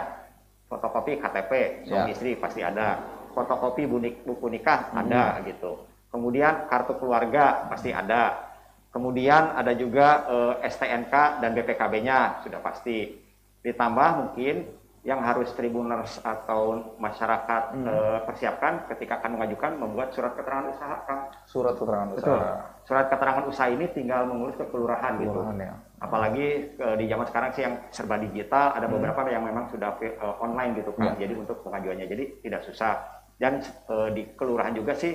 fotokopi 0.71 1.19
KTP 1.19 1.83
suami 1.83 2.07
Ya. 2.07 2.15
istri 2.15 2.39
pasti 2.39 2.63
ada, 2.63 3.03
fotokopi 3.35 3.83
buku 4.23 4.47
nikah 4.47 4.95
ada 4.95 5.43
gitu. 5.43 5.83
Kemudian 6.07 6.71
kartu 6.71 6.95
keluarga 6.95 7.67
pasti 7.67 7.91
ada. 7.91 8.50
Kemudian 8.91 9.55
ada 9.55 9.71
juga 9.71 10.27
eh, 10.27 10.67
STNK 10.67 11.39
dan 11.39 11.55
BPKB-nya 11.55 12.43
sudah 12.43 12.59
pasti. 12.59 13.17
Ditambah 13.63 14.09
mungkin 14.19 14.67
yang 15.01 15.17
harus 15.25 15.49
tribuners 15.57 16.21
atau 16.21 16.93
masyarakat 17.01 17.63
eh, 17.73 18.19
persiapkan 18.21 18.85
ketika 18.93 19.17
akan 19.23 19.39
mengajukan 19.39 19.79
membuat 19.79 20.13
surat 20.13 20.37
keterangan 20.37 20.69
usaha 20.69 20.95
Kang. 21.09 21.21
Surat 21.49 21.73
keterangan 21.73 22.09
Betul. 22.13 22.35
usaha. 22.37 22.51
Surat 22.85 23.05
keterangan 23.09 23.43
usaha 23.49 23.67
ini 23.71 23.85
tinggal 23.95 24.29
mengurus 24.29 24.59
ke 24.59 24.65
kelurahan 24.69 25.17
gitu. 25.17 25.39
Ya. 25.57 25.73
apalagi 26.01 26.73
uh, 26.81 26.97
di 26.97 27.05
zaman 27.05 27.29
sekarang 27.29 27.49
sih 27.53 27.61
yang 27.61 27.77
serba 27.93 28.17
digital 28.17 28.73
ada 28.73 28.89
hmm. 28.89 28.93
beberapa 28.97 29.21
yang 29.29 29.45
memang 29.45 29.69
sudah 29.69 29.93
uh, 30.17 30.41
online 30.41 30.81
gitu 30.81 30.89
kan 30.97 31.13
ya. 31.13 31.29
jadi 31.29 31.33
untuk 31.37 31.61
pengajuannya 31.61 32.09
jadi 32.09 32.23
tidak 32.41 32.65
susah 32.65 33.21
dan 33.37 33.61
uh, 33.85 34.09
di 34.09 34.25
kelurahan 34.33 34.73
juga 34.73 34.97
sih 34.97 35.13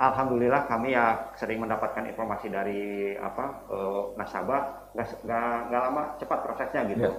alhamdulillah 0.00 0.64
kami 0.64 0.96
ya 0.96 1.28
sering 1.36 1.60
mendapatkan 1.60 2.08
informasi 2.08 2.48
dari 2.48 3.12
apa 3.20 3.68
uh, 3.68 4.16
nasabah 4.16 4.90
nggak 4.96 5.80
lama 5.84 6.16
cepat 6.16 6.38
prosesnya 6.40 6.88
gitu 6.88 7.04
ya. 7.04 7.12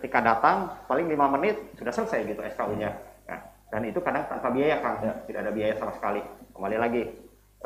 ketika 0.00 0.24
datang 0.24 0.72
paling 0.88 1.12
lima 1.12 1.28
menit 1.28 1.60
sudah 1.76 1.92
selesai 1.92 2.24
gitu 2.24 2.40
SKU-nya 2.40 2.90
nah, 3.28 3.40
dan 3.68 3.84
itu 3.84 4.00
kadang 4.00 4.24
tanpa 4.32 4.48
biaya 4.48 4.80
kang 4.80 4.96
ya. 5.04 5.12
tidak 5.28 5.40
ada 5.44 5.52
biaya 5.52 5.74
sama 5.76 5.92
sekali 5.92 6.24
kembali 6.56 6.76
lagi 6.80 7.02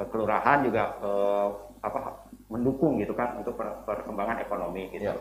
uh, 0.02 0.06
kelurahan 0.10 0.66
juga 0.66 0.98
uh, 0.98 1.48
apa 1.86 2.26
mendukung 2.50 2.98
gitu 2.98 3.14
kan 3.14 3.38
untuk 3.38 3.58
perkembangan 3.58 4.42
ekonomi 4.42 4.90
gitu. 4.94 5.10
Ya. 5.10 5.14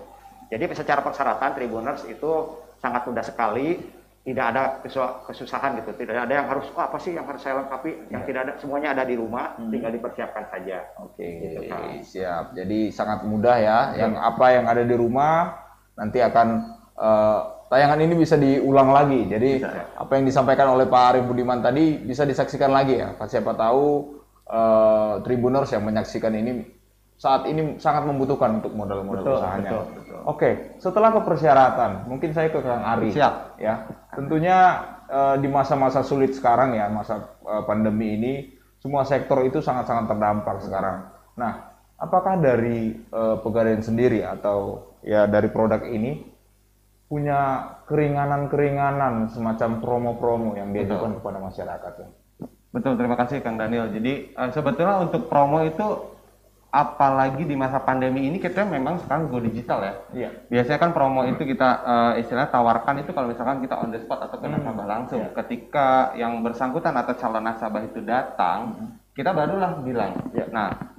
Jadi 0.54 0.78
secara 0.78 1.02
persyaratan 1.02 1.58
Tribuners 1.58 2.06
itu 2.06 2.32
sangat 2.78 3.10
mudah 3.10 3.26
sekali, 3.26 3.82
tidak 4.26 4.46
ada 4.58 4.64
kesusahan 5.30 5.78
gitu, 5.78 5.94
tidak 6.02 6.26
ada 6.26 6.34
yang 6.34 6.50
harus 6.50 6.66
oh, 6.74 6.82
apa 6.82 6.98
sih 6.98 7.14
yang 7.14 7.30
harus 7.30 7.46
saya 7.46 7.62
lengkapi, 7.62 8.10
yang 8.10 8.26
ya. 8.26 8.28
tidak 8.28 8.42
ada 8.42 8.54
semuanya 8.58 8.98
ada 8.98 9.06
di 9.06 9.14
rumah, 9.14 9.54
hmm. 9.54 9.70
tinggal 9.70 9.94
dipersiapkan 9.94 10.50
saja. 10.50 10.82
Oke, 10.98 11.46
gitu, 11.46 11.70
kan. 11.70 12.02
siap. 12.02 12.46
Jadi 12.58 12.90
sangat 12.90 13.22
mudah 13.22 13.54
ya, 13.62 13.94
ya, 13.94 14.02
yang 14.02 14.18
apa 14.18 14.46
yang 14.50 14.66
ada 14.66 14.82
di 14.82 14.96
rumah 14.98 15.54
nanti 15.94 16.26
akan 16.26 16.48
uh, 16.98 17.40
tayangan 17.70 18.02
ini 18.02 18.14
bisa 18.18 18.34
diulang 18.34 18.90
lagi. 18.90 19.30
Jadi 19.30 19.62
bisa, 19.62 19.70
ya. 19.70 19.86
apa 19.94 20.12
yang 20.18 20.26
disampaikan 20.26 20.74
oleh 20.74 20.90
Pak 20.90 21.04
Arif 21.14 21.24
Budiman 21.30 21.62
tadi 21.62 22.02
bisa 22.02 22.26
disaksikan 22.26 22.74
lagi 22.74 22.98
ya. 22.98 23.14
Siapa 23.14 23.54
tahu 23.54 24.18
uh, 24.50 25.22
Tribuners 25.22 25.70
yang 25.70 25.86
menyaksikan 25.86 26.34
ini 26.34 26.66
saat 27.16 27.48
ini 27.48 27.80
sangat 27.80 28.04
membutuhkan 28.12 28.60
untuk 28.60 28.76
modal-modal 28.76 29.40
usahanya. 29.40 29.72
Betul, 29.72 29.86
betul. 30.04 30.20
Oke, 30.28 30.50
setelah 30.84 31.10
ke 31.16 31.22
persyaratan, 31.24 31.92
mungkin 32.12 32.36
saya 32.36 32.52
ke 32.52 32.60
Kang 32.60 32.84
Ari. 32.84 33.16
Siap. 33.16 33.56
Ya, 33.56 33.88
tentunya 34.12 34.84
uh, 35.08 35.36
di 35.40 35.48
masa-masa 35.48 36.04
sulit 36.04 36.36
sekarang 36.36 36.76
ya, 36.76 36.92
masa 36.92 37.40
uh, 37.48 37.64
pandemi 37.64 38.20
ini, 38.20 38.34
semua 38.84 39.08
sektor 39.08 39.48
itu 39.48 39.64
sangat-sangat 39.64 40.12
terdampak 40.12 40.60
sekarang. 40.60 41.08
Nah, 41.40 41.72
apakah 41.96 42.36
dari 42.36 42.92
uh, 43.16 43.40
pegadaian 43.40 43.80
sendiri 43.80 44.28
atau 44.28 44.92
ya 45.00 45.24
dari 45.24 45.48
produk 45.48 45.88
ini 45.88 46.36
punya 47.08 47.72
keringanan-keringanan 47.88 49.32
semacam 49.32 49.80
promo-promo 49.80 50.58
yang 50.60 50.76
diajukan 50.76 51.22
kepada 51.22 51.38
masyarakat? 51.40 51.94
Ya? 52.02 52.08
Betul, 52.76 53.00
terima 53.00 53.16
kasih 53.16 53.40
Kang 53.40 53.56
Daniel. 53.56 53.88
Jadi 53.88 54.36
uh, 54.36 54.52
sebetulnya 54.52 55.00
untuk 55.00 55.32
promo 55.32 55.64
itu 55.64 56.15
apalagi 56.76 57.48
di 57.48 57.56
masa 57.56 57.80
pandemi 57.80 58.28
ini 58.28 58.36
kita 58.36 58.68
memang 58.68 59.00
sekarang 59.00 59.32
go 59.32 59.40
digital 59.40 59.80
ya. 59.80 59.94
Iya. 60.12 60.30
Biasanya 60.52 60.80
kan 60.84 60.92
promo 60.92 61.24
itu 61.24 61.48
kita 61.48 61.70
uh, 61.88 62.14
istilah 62.20 62.52
tawarkan 62.52 63.00
itu 63.00 63.16
kalau 63.16 63.32
misalkan 63.32 63.64
kita 63.64 63.80
on 63.80 63.96
the 63.96 64.00
spot 64.04 64.28
atau 64.28 64.36
ke 64.36 64.44
hmm. 64.44 64.60
nasabah 64.60 64.84
langsung. 64.84 65.24
Iya. 65.24 65.32
Ketika 65.32 66.12
yang 66.20 66.44
bersangkutan 66.44 66.92
atau 67.00 67.16
calon 67.16 67.48
nasabah 67.48 67.80
itu 67.88 68.04
datang, 68.04 68.76
hmm. 68.76 69.16
kita 69.16 69.32
barulah 69.32 69.80
bilang. 69.80 70.20
Iya. 70.36 70.52
Nah, 70.52 70.95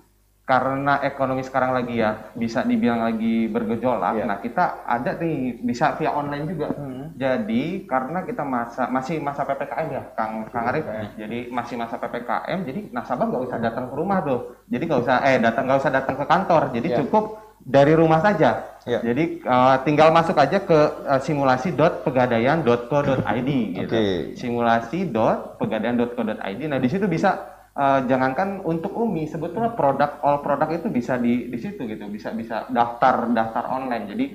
karena 0.46 1.02
ekonomi 1.02 1.42
sekarang 1.42 1.74
lagi 1.74 1.98
ya 1.98 2.30
bisa 2.38 2.62
dibilang 2.62 3.02
lagi 3.02 3.50
bergejolak. 3.50 4.14
Yeah. 4.14 4.30
Nah 4.30 4.38
kita 4.38 4.86
ada 4.86 5.18
nih 5.18 5.58
bisa 5.58 5.98
via 5.98 6.14
online 6.14 6.46
juga. 6.46 6.70
Hmm. 6.70 7.10
Jadi 7.18 7.82
karena 7.90 8.22
kita 8.22 8.46
masa 8.46 8.86
masih 8.86 9.18
masa 9.18 9.42
ppkm 9.42 9.90
ya, 9.90 10.06
Kang 10.14 10.46
Kang 10.54 10.70
Arif. 10.70 10.86
Jadi 11.18 11.50
masih 11.50 11.74
masa 11.74 11.98
ppkm, 11.98 12.62
jadi 12.62 12.94
nasabah 12.94 13.26
nggak 13.26 13.42
usah 13.50 13.58
datang 13.58 13.90
ke 13.90 13.98
rumah 13.98 14.22
tuh. 14.22 14.54
Jadi 14.70 14.86
nggak 14.86 15.02
usah 15.02 15.18
eh 15.26 15.42
datang 15.42 15.66
nggak 15.66 15.82
usah 15.82 15.90
datang 15.90 16.14
ke 16.14 16.30
kantor. 16.30 16.70
Jadi 16.78 16.94
yeah. 16.94 16.98
cukup 17.02 17.42
dari 17.66 17.98
rumah 17.98 18.22
saja. 18.22 18.78
Yeah. 18.86 19.02
Jadi 19.02 19.42
uh, 19.42 19.82
tinggal 19.82 20.14
masuk 20.14 20.38
aja 20.38 20.62
ke 20.62 20.78
uh, 21.10 21.18
simulasi.pegadaian.co.id 21.18 23.50
gitu. 23.82 23.90
Okay. 23.90 24.38
Simulasi.pegadaian.co.id. 24.38 26.60
Nah 26.70 26.78
di 26.78 26.86
situ 26.86 27.10
bisa 27.10 27.55
uh, 27.76 28.00
jangankan 28.08 28.64
untuk 28.64 28.96
Umi 28.96 29.28
sebetulnya 29.28 29.76
produk 29.76 30.18
all 30.24 30.40
produk 30.40 30.72
itu 30.72 30.88
bisa 30.88 31.20
di 31.20 31.46
di 31.52 31.58
situ 31.60 31.84
gitu 31.84 32.08
bisa 32.08 32.32
bisa 32.32 32.64
daftar 32.72 33.30
daftar 33.30 33.64
online 33.70 34.04
jadi 34.10 34.26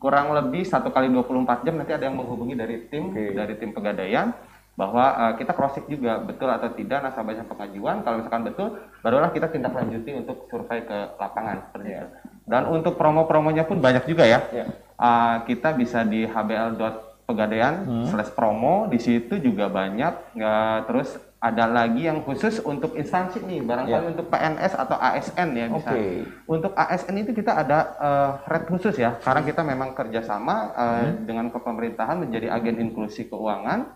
kurang 0.00 0.34
lebih 0.34 0.66
satu 0.66 0.90
kali 0.90 1.08
24 1.12 1.64
jam 1.64 1.74
nanti 1.78 1.92
ada 1.94 2.08
yang 2.10 2.18
menghubungi 2.18 2.58
dari 2.58 2.90
tim 2.90 3.14
okay. 3.14 3.36
dari 3.36 3.54
tim 3.56 3.70
pegadaian 3.70 4.34
bahwa 4.74 5.04
uh, 5.12 5.32
kita 5.36 5.52
cross 5.52 5.76
check 5.76 5.92
juga 5.92 6.24
betul 6.24 6.48
atau 6.48 6.72
tidak 6.72 7.04
nasabahnya 7.04 7.44
pengajuan 7.44 8.00
kalau 8.00 8.16
misalkan 8.24 8.48
betul 8.48 8.68
barulah 9.04 9.28
kita 9.28 9.52
tindak 9.52 9.76
lanjuti 9.76 10.16
untuk 10.16 10.48
survei 10.48 10.80
ke 10.88 11.20
lapangan 11.20 11.68
seperti 11.68 11.88
yeah. 11.92 12.00
itu 12.00 12.06
dan 12.48 12.62
untuk 12.64 12.96
promo-promonya 12.96 13.68
pun 13.68 13.76
banyak 13.76 14.08
juga 14.08 14.24
ya 14.24 14.40
yeah. 14.48 14.68
uh, 14.96 15.44
kita 15.44 15.76
bisa 15.76 16.00
di 16.08 16.24
hbl 16.24 16.80
pegadaian 17.28 17.84
hmm. 17.84 18.06
slash 18.08 18.32
promo 18.32 18.88
di 18.88 18.96
situ 18.98 19.36
juga 19.36 19.68
banyak 19.68 20.40
uh, 20.40 20.78
terus 20.88 21.29
ada 21.40 21.64
lagi 21.64 22.04
yang 22.04 22.20
khusus 22.20 22.60
untuk 22.60 22.92
instansi 22.92 23.40
nih 23.40 23.64
barangkali 23.64 24.04
yeah. 24.04 24.12
untuk 24.12 24.28
PNS 24.28 24.72
atau 24.76 24.96
ASN 25.00 25.48
ya 25.56 25.66
misalnya. 25.72 26.04
Okay. 26.04 26.16
Untuk 26.44 26.72
ASN 26.76 27.16
itu 27.16 27.32
kita 27.32 27.64
ada 27.64 27.78
uh, 27.96 28.30
red 28.44 28.68
khusus 28.68 28.92
ya 29.00 29.16
karena 29.24 29.40
kita 29.48 29.64
memang 29.64 29.96
kerjasama 29.96 30.56
uh, 30.76 31.00
hmm. 31.00 31.24
dengan 31.24 31.48
kepemerintahan 31.48 32.20
menjadi 32.20 32.52
agen 32.52 32.76
inklusi 32.84 33.24
keuangan. 33.32 33.88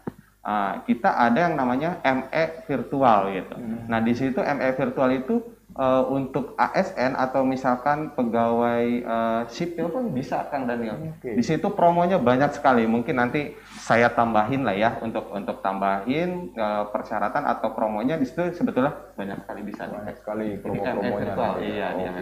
Uh, 0.44 0.80
kita 0.84 1.08
ada 1.08 1.48
yang 1.48 1.56
namanya 1.56 2.00
ME 2.04 2.64
virtual 2.64 3.32
gitu. 3.32 3.56
Hmm. 3.60 3.92
Nah 3.92 4.00
di 4.00 4.12
situ 4.16 4.40
ME 4.40 4.68
virtual 4.72 5.10
itu 5.12 5.40
uh, 5.75 6.04
untuk 6.11 6.54
ASN 6.54 7.19
atau 7.19 7.43
misalkan 7.43 8.14
pegawai 8.14 8.85
uh, 9.04 9.43
sipil 9.50 9.90
pun 9.90 10.11
bisa 10.14 10.47
Kang 10.49 10.66
Daniel. 10.66 11.19
Okay. 11.19 11.35
Di 11.38 11.45
situ 11.45 11.71
promonya 11.75 12.19
banyak 12.19 12.54
sekali. 12.54 12.87
Mungkin 12.87 13.19
nanti 13.19 13.54
saya 13.78 14.11
tambahin 14.11 14.62
lah 14.62 14.75
ya 14.75 14.90
untuk 15.02 15.31
untuk 15.35 15.61
tambahin 15.61 16.54
uh, 16.54 16.88
persyaratan 16.90 17.45
atau 17.45 17.75
promonya 17.75 18.19
di 18.19 18.26
situ 18.26 18.54
sebetulnya 18.54 18.95
banyak 19.19 19.38
sekali 19.45 19.61
bisa. 19.66 19.83
Banyak 19.90 20.16
sekali 20.19 20.47
promo-promonya. 20.62 21.35
Iya, 21.61 21.88
iya. 21.99 22.12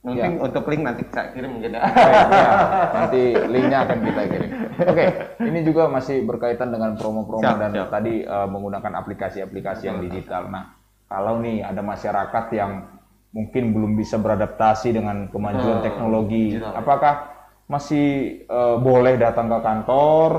Mungkin 0.00 0.40
ya. 0.40 0.44
untuk 0.48 0.64
link 0.72 0.80
nanti 0.80 1.04
saya 1.12 1.28
kirim 1.36 1.60
mungkin 1.60 1.76
ya. 1.76 1.84
ya. 1.84 2.52
Nanti 2.96 3.22
linknya 3.52 3.78
akan 3.84 3.98
kita 4.00 4.22
kirim. 4.32 4.50
Oke, 4.80 4.96
okay. 4.96 5.08
ini 5.44 5.60
juga 5.60 5.92
masih 5.92 6.24
berkaitan 6.24 6.72
dengan 6.72 6.96
promo-promo 6.96 7.44
dan 7.44 7.68
siap. 7.68 7.92
tadi 7.92 8.24
uh, 8.24 8.48
menggunakan 8.48 8.96
aplikasi-aplikasi 8.96 9.92
yang 9.92 10.00
digital. 10.00 10.48
Nah, 10.48 10.79
kalau 11.10 11.42
nih 11.42 11.66
ada 11.66 11.82
masyarakat 11.82 12.44
yang 12.54 12.86
mungkin 13.34 13.74
belum 13.74 13.98
bisa 13.98 14.14
beradaptasi 14.22 14.94
dengan 14.94 15.26
kemajuan 15.26 15.82
uh, 15.82 15.84
teknologi, 15.84 16.54
gitu. 16.54 16.66
apakah 16.70 17.34
masih 17.66 18.38
uh, 18.46 18.78
boleh 18.78 19.18
datang 19.18 19.50
ke 19.50 19.58
kantor 19.58 20.30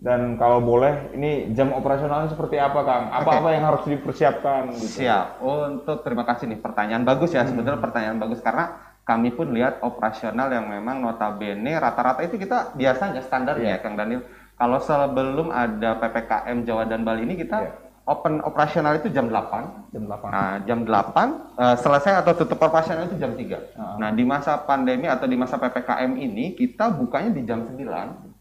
dan 0.00 0.40
kalau 0.40 0.64
boleh 0.64 1.12
ini 1.12 1.52
jam 1.52 1.76
operasionalnya 1.76 2.32
seperti 2.32 2.56
apa 2.56 2.80
Kang? 2.84 3.04
Apa-apa 3.12 3.48
okay. 3.52 3.54
yang 3.56 3.64
harus 3.68 3.82
dipersiapkan? 3.84 4.62
Gitu. 4.72 5.04
Siap. 5.04 5.44
Untuk 5.44 6.00
terima 6.00 6.24
kasih 6.24 6.48
nih 6.48 6.60
pertanyaan 6.60 7.04
bagus 7.04 7.36
ya 7.36 7.44
hmm. 7.44 7.52
sebetulnya 7.52 7.80
pertanyaan 7.80 8.16
bagus 8.16 8.40
karena 8.40 8.96
kami 9.04 9.32
pun 9.36 9.52
lihat 9.52 9.84
operasional 9.84 10.48
yang 10.48 10.72
memang 10.72 11.04
notabene 11.04 11.76
rata-rata 11.76 12.24
itu 12.24 12.40
kita 12.40 12.72
biasanya 12.76 13.20
standarnya 13.24 13.76
yeah. 13.76 13.80
Kang 13.80 13.96
Daniel. 13.96 14.24
Kalau 14.56 14.80
sebelum 14.80 15.52
ada 15.52 15.96
PPKM 16.00 16.68
Jawa 16.68 16.84
dan 16.88 17.04
Bali 17.04 17.24
ini 17.24 17.36
kita 17.36 17.58
yeah 17.60 17.88
open 18.08 18.40
operasional 18.42 18.96
itu 18.96 19.12
jam 19.12 19.28
8. 19.28 19.92
Jam 19.92 20.04
8. 20.08 20.30
Nah, 20.32 20.52
jam 20.64 20.78
8 20.82 20.88
uh, 20.88 21.28
eh, 21.60 21.76
selesai 21.78 22.12
atau 22.24 22.32
tutup 22.34 22.58
operasional 22.62 23.06
itu 23.06 23.16
jam 23.20 23.32
3. 23.36 23.40
Uh 23.40 23.56
-huh. 23.56 23.96
Nah, 24.00 24.10
di 24.14 24.24
masa 24.24 24.56
pandemi 24.64 25.06
atau 25.06 25.28
di 25.28 25.36
masa 25.36 25.60
PPKM 25.60 26.12
ini 26.16 26.56
kita 26.56 26.90
bukanya 26.90 27.30
di 27.30 27.42
jam 27.44 27.62
9, 27.62 27.76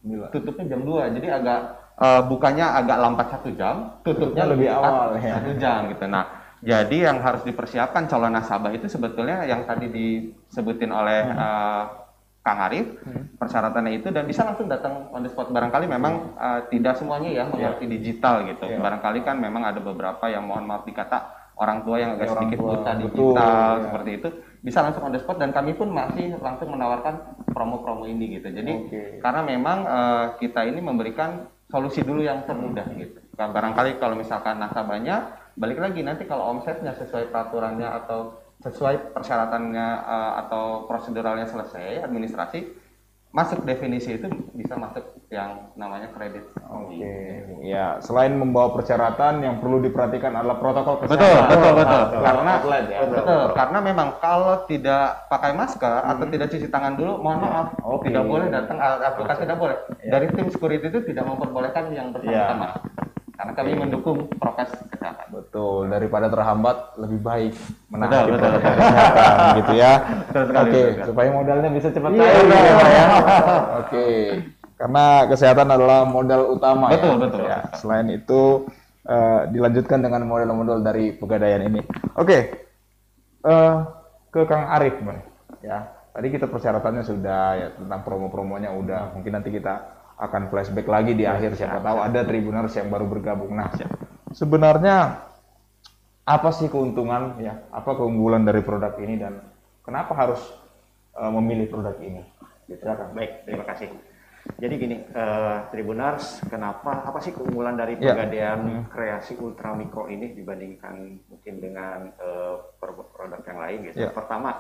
9. 0.06 0.34
tutupnya 0.34 0.66
jam 0.76 0.82
2. 0.82 1.16
Jadi 1.20 1.28
agak 1.28 1.60
uh, 2.00 2.22
bukanya 2.26 2.80
agak 2.80 2.98
lambat 2.98 3.28
satu 3.30 3.50
jam, 3.54 4.00
tutupnya 4.02 4.48
lebih 4.48 4.72
awal 4.72 5.20
ya. 5.20 5.38
Satu 5.38 5.52
jam 5.60 5.92
gitu. 5.92 6.06
Nah, 6.08 6.26
jadi 6.60 7.12
yang 7.12 7.24
harus 7.24 7.44
dipersiapkan 7.48 8.08
calon 8.12 8.36
nasabah 8.36 8.76
itu 8.76 8.92
sebetulnya 8.92 9.48
yang 9.48 9.64
tadi 9.64 9.88
disebutin 9.88 10.92
oleh 10.92 11.32
uh, 11.32 12.09
Kang 12.50 12.66
Arif 12.66 12.98
hmm. 13.06 13.38
persyaratannya 13.38 14.02
itu 14.02 14.10
dan 14.10 14.26
bisa 14.26 14.42
langsung 14.42 14.66
datang 14.66 15.14
on 15.14 15.22
the 15.22 15.30
spot 15.30 15.54
barangkali 15.54 15.86
memang 15.86 16.34
uh, 16.34 16.66
tidak 16.74 16.98
semuanya 16.98 17.30
ya 17.30 17.44
mengerti 17.46 17.86
yeah. 17.86 17.94
digital 17.94 18.36
gitu 18.50 18.66
yeah. 18.66 18.82
barangkali 18.82 19.22
kan 19.22 19.38
memang 19.38 19.70
ada 19.70 19.78
beberapa 19.78 20.26
yang 20.26 20.50
mohon 20.50 20.66
maaf 20.66 20.82
dikata 20.90 21.54
orang 21.62 21.86
tua 21.86 22.02
yang 22.02 22.18
agak 22.18 22.26
ya, 22.26 22.34
sedikit 22.34 22.58
buta 22.58 22.92
digital 22.98 23.14
betul, 23.14 23.38
ya. 23.38 23.84
seperti 23.86 24.12
itu 24.18 24.30
bisa 24.66 24.80
langsung 24.82 25.04
on 25.06 25.14
the 25.14 25.22
spot 25.22 25.38
dan 25.38 25.54
kami 25.54 25.78
pun 25.78 25.94
masih 25.94 26.34
langsung 26.42 26.74
menawarkan 26.74 27.16
promo-promo 27.54 28.10
ini 28.10 28.42
gitu 28.42 28.50
jadi 28.50 28.74
okay. 28.90 29.08
karena 29.22 29.42
memang 29.46 29.78
uh, 29.86 30.26
kita 30.42 30.66
ini 30.66 30.82
memberikan 30.82 31.46
solusi 31.70 32.02
dulu 32.02 32.26
yang 32.26 32.50
termudah 32.50 32.90
gitu 32.98 33.22
barangkali 33.38 34.02
kalau 34.02 34.18
misalkan 34.18 34.58
nasabahnya 34.58 35.38
balik 35.54 35.78
lagi 35.78 36.02
nanti 36.02 36.26
kalau 36.26 36.58
omsetnya 36.58 36.98
sesuai 36.98 37.30
peraturannya 37.30 37.88
atau 38.04 38.49
sesuai 38.60 39.16
persyaratannya 39.16 39.88
uh, 40.04 40.32
atau 40.46 40.84
proseduralnya 40.84 41.48
selesai 41.48 42.04
administrasi 42.04 42.68
masuk 43.30 43.62
definisi 43.62 44.18
itu 44.18 44.26
bisa 44.58 44.74
masuk 44.74 45.06
yang 45.30 45.70
namanya 45.78 46.10
kredit. 46.10 46.50
Oke, 46.66 46.98
ya 47.62 48.02
selain 48.02 48.34
membawa 48.34 48.74
persyaratan 48.74 49.46
yang 49.46 49.62
perlu 49.62 49.86
diperhatikan 49.86 50.34
adalah 50.34 50.58
protokol 50.58 50.98
Betul, 51.06 51.22
kesehatan. 51.22 51.46
betul, 51.46 51.72
betul. 51.78 52.02
Nah, 52.10 52.22
Karena 52.26 52.52
outlet 52.58 52.86
ya. 52.90 53.00
betul, 53.06 53.44
karena 53.54 53.80
memang 53.86 54.08
kalau 54.18 54.66
tidak 54.66 55.30
pakai 55.30 55.54
masker 55.54 55.96
atau 56.10 56.26
tidak 56.26 56.48
cuci 56.50 56.68
tangan 56.74 56.94
dulu, 56.98 57.14
mohon 57.22 57.38
maaf, 57.46 57.68
Oke. 57.86 58.10
tidak 58.10 58.26
boleh 58.26 58.50
datang 58.50 58.82
aplikasi 58.82 59.46
tidak 59.46 59.60
boleh. 59.62 59.78
Dari 60.02 60.26
tim 60.34 60.48
security 60.50 60.86
itu 60.90 61.00
tidak 61.06 61.24
memperbolehkan 61.30 61.94
yang 61.94 62.10
bersangkutan 62.10 62.58
Ya. 62.58 62.58
masuk. 62.58 62.82
Karena 63.38 63.52
kami 63.54 63.72
mendukung 63.78 64.26
prokes. 64.42 64.74
Betul, 65.50 65.90
daripada 65.90 66.30
terhambat 66.30 66.78
lebih 67.02 67.20
baik 67.20 67.54
menaati 67.90 68.14
Betul, 68.14 68.26
betul, 68.30 68.50
protokol 68.54 68.74
betul. 68.78 69.50
gitu 69.58 69.74
ya. 69.74 69.94
Oke, 70.30 70.46
sekali. 70.46 70.82
supaya 71.10 71.30
modalnya 71.34 71.70
bisa 71.74 71.88
cepat 71.90 72.12
Iya, 72.14 72.22
cair 72.22 72.30
iya, 72.30 72.38
gitu 72.38 72.54
ya, 72.54 72.74
Pak, 72.78 72.86
ya. 72.86 72.94
iya. 72.94 73.06
Oke. 73.82 74.08
Karena 74.78 75.06
kesehatan 75.26 75.68
adalah 75.68 76.00
modal 76.06 76.42
utama 76.54 76.94
Betul, 76.94 77.18
ya. 77.18 77.18
betul. 77.18 77.42
Ya, 77.44 77.58
selain 77.76 78.08
itu 78.08 78.42
eh, 79.04 79.40
dilanjutkan 79.50 80.00
dengan 80.00 80.22
model-model 80.24 80.78
dari 80.80 81.12
pegadaian 81.12 81.66
ini. 81.66 81.82
Oke. 82.14 82.38
eh, 83.42 83.74
ke 84.30 84.42
Kang 84.46 84.70
Arif, 84.70 85.02
Bang. 85.02 85.20
Ya. 85.60 85.98
Tadi 86.14 86.28
kita 86.30 86.46
persyaratannya 86.46 87.02
sudah 87.02 87.42
ya 87.56 87.68
tentang 87.74 88.06
promo-promonya 88.06 88.70
udah. 88.70 89.18
Mungkin 89.18 89.34
nanti 89.34 89.50
kita 89.50 89.82
akan 90.14 90.54
flashback 90.54 90.86
lagi 90.86 91.18
di 91.18 91.26
akhir 91.26 91.58
siapa 91.58 91.82
tahu 91.82 91.98
ada 92.06 92.22
tribuners 92.22 92.76
yang 92.78 92.94
baru 92.94 93.08
bergabung. 93.08 93.56
Nah, 93.56 93.72
sebenarnya 94.30 95.26
apa 96.30 96.54
sih 96.54 96.70
keuntungan 96.70 97.42
ya 97.42 97.58
apa 97.74 97.98
keunggulan 97.98 98.46
dari 98.46 98.62
produk 98.62 98.94
ini 99.02 99.18
dan 99.18 99.42
kenapa 99.82 100.14
harus 100.14 100.38
eh, 101.18 101.32
memilih 101.34 101.66
produk 101.74 101.98
ini 101.98 102.22
gitu 102.70 102.86
ya 102.86 102.94
kan 102.94 103.10
Baik, 103.18 103.50
terima 103.50 103.66
kasih. 103.66 103.90
Jadi 104.62 104.74
gini, 104.82 104.98
eh, 105.10 105.58
Tribunars, 105.74 106.42
kenapa 106.50 107.02
apa 107.06 107.18
sih 107.22 107.34
keunggulan 107.34 107.78
dari 107.78 107.98
Ya. 107.98 108.14
pegadaian 108.14 108.86
kreasi 108.90 109.38
ultra 109.42 109.74
mikro 109.74 110.06
ini 110.10 110.38
dibandingkan 110.38 111.18
mungkin 111.30 111.54
dengan 111.58 112.14
eh, 112.18 112.56
produk 112.78 113.42
yang 113.46 113.60
lain 113.60 113.78
gitu? 113.90 113.98
Ya. 114.06 114.10
Pertama, 114.14 114.54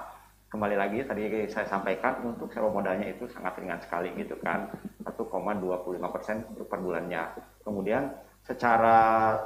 kembali 0.49 0.75
lagi 0.77 1.05
tadi 1.05 1.29
saya 1.53 1.65
sampaikan 1.69 2.21
untuk 2.25 2.49
sewa 2.49 2.69
modalnya 2.73 3.05
itu 3.13 3.29
sangat 3.29 3.57
ringan 3.61 3.81
sekali 3.81 4.09
gitu 4.17 4.33
kan, 4.41 4.69
1,25% 5.05 6.65
per 6.69 6.79
bulannya. 6.81 7.23
Kemudian 7.61 8.09
secara 8.43 8.97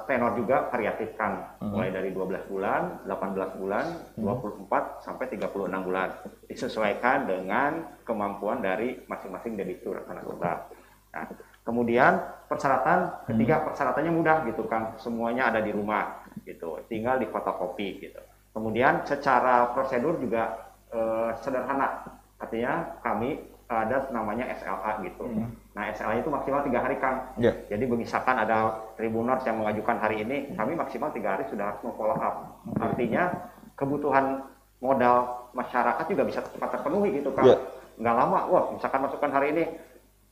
tenor 0.08 0.40
juga 0.40 0.72
variatif 0.72 1.12
kan, 1.20 1.60
mulai 1.60 1.92
dari 1.92 2.16
12 2.16 2.48
bulan, 2.48 3.04
18 3.04 3.60
bulan, 3.60 3.86
24 4.16 5.04
sampai 5.04 5.26
36 5.28 5.84
bulan. 5.84 6.10
Disesuaikan 6.48 7.28
dengan 7.28 8.00
kemampuan 8.08 8.64
dari 8.64 9.04
masing-masing 9.06 9.60
debitur 9.60 10.08
nasabah. 10.08 10.72
Nah, 11.14 11.26
kemudian 11.68 12.16
persyaratan 12.48 13.28
ketiga 13.28 13.68
persyaratannya 13.68 14.12
mudah 14.12 14.38
gitu 14.48 14.64
kan, 14.72 14.96
semuanya 14.96 15.52
ada 15.52 15.60
di 15.60 15.76
rumah 15.76 16.24
gitu, 16.48 16.80
tinggal 16.88 17.20
di 17.20 17.28
fotokopi 17.28 18.08
gitu. 18.08 18.24
Kemudian 18.56 19.04
secara 19.04 19.74
prosedur 19.76 20.16
juga 20.16 20.72
eh, 20.96 21.32
sederhana, 21.44 22.08
artinya 22.40 23.00
kami 23.04 23.53
ada 23.76 23.98
namanya 24.14 24.46
SLA 24.54 25.02
gitu. 25.04 25.26
Nah 25.74 25.84
SLA 25.94 26.22
itu 26.22 26.30
maksimal 26.30 26.62
tiga 26.62 26.80
hari 26.86 27.02
kang. 27.02 27.34
ya 27.42 27.54
Jadi 27.68 27.84
misalkan 27.90 28.38
ada 28.38 28.78
tribuners 28.94 29.42
yang 29.44 29.58
mengajukan 29.58 29.98
hari 29.98 30.22
ini, 30.22 30.54
kami 30.54 30.78
maksimal 30.78 31.10
tiga 31.10 31.38
hari 31.38 31.50
sudah 31.50 31.74
harus 31.74 31.82
follow 31.82 32.18
up. 32.18 32.62
Artinya 32.78 33.30
kebutuhan 33.74 34.46
modal 34.84 35.48
masyarakat 35.56 36.06
juga 36.12 36.24
bisa 36.28 36.40
cepat 36.44 36.70
terpenuhi 36.78 37.18
gitu 37.18 37.34
kan. 37.34 37.46
Iya. 37.46 37.58
Nggak 37.98 38.16
lama, 38.20 38.40
wah 38.50 38.64
misalkan 38.74 39.02
masukkan 39.06 39.32
hari 39.32 39.48
ini 39.56 39.64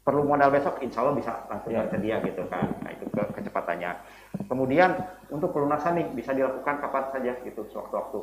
perlu 0.02 0.26
modal 0.26 0.50
besok, 0.50 0.82
insya 0.82 1.06
Allah 1.06 1.16
bisa 1.16 1.32
langsung 1.46 1.72
Iya. 1.74 1.86
tersedia 1.88 2.16
gitu 2.26 2.44
kan. 2.50 2.66
Nah 2.82 2.90
itu 2.90 3.06
ke 3.10 3.22
kecepatannya. 3.38 3.92
Kemudian 4.50 4.90
untuk 5.30 5.54
pelunasan 5.54 5.98
nih 6.02 6.06
bisa 6.12 6.34
dilakukan 6.34 6.82
kapan 6.82 7.04
saja 7.14 7.32
gitu 7.46 7.62
sewaktu-waktu. 7.70 8.20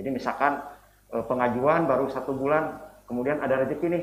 Jadi 0.00 0.08
misalkan 0.12 0.60
eh, 1.14 1.24
pengajuan 1.24 1.88
baru 1.88 2.06
satu 2.12 2.36
bulan, 2.36 2.76
kemudian 3.08 3.40
ada 3.40 3.64
rezeki 3.64 3.86
nih, 3.88 4.02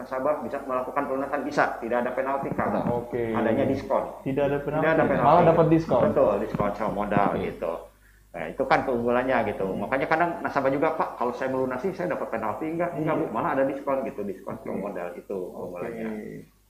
nasabah 0.00 0.40
bisa 0.40 0.56
melakukan 0.64 1.04
pelunasan 1.04 1.40
bisa, 1.44 1.76
tidak 1.78 2.00
ada 2.00 2.10
penalti 2.10 2.48
kan. 2.50 2.72
oke 2.82 3.20
Adanya 3.30 3.68
diskon. 3.68 4.04
tidak 4.24 4.44
ada 4.48 4.58
penalti 4.58 4.82
Tidak 4.82 4.94
ada 4.96 5.04
penalti. 5.04 5.26
malah 5.28 5.42
dapat 5.44 5.66
diskon 5.68 6.00
Betul, 6.08 6.32
diskon 6.40 6.70
sewa 6.72 6.90
modal 6.90 7.28
Oke. 7.30 7.44
gitu. 7.46 7.72
Nah, 8.30 8.46
itu 8.46 8.62
kan 8.62 8.86
keunggulannya 8.86 9.36
gitu. 9.44 9.66
Makanya 9.74 10.06
kadang 10.06 10.30
nasabah 10.38 10.70
juga, 10.70 10.94
Pak, 10.94 11.18
kalau 11.18 11.34
saya 11.34 11.50
melunasi 11.50 11.90
saya 11.90 12.14
dapat 12.14 12.30
penalti 12.30 12.62
enggak? 12.64 12.94
Enggak, 12.94 13.18
Bu. 13.18 13.24
Malah 13.28 13.58
ada 13.58 13.66
diskon 13.66 14.06
gitu, 14.06 14.22
diskon 14.22 14.54
sewa 14.62 14.78
modal 14.80 15.10
itu 15.12 15.34
keunggulannya. 15.50 16.08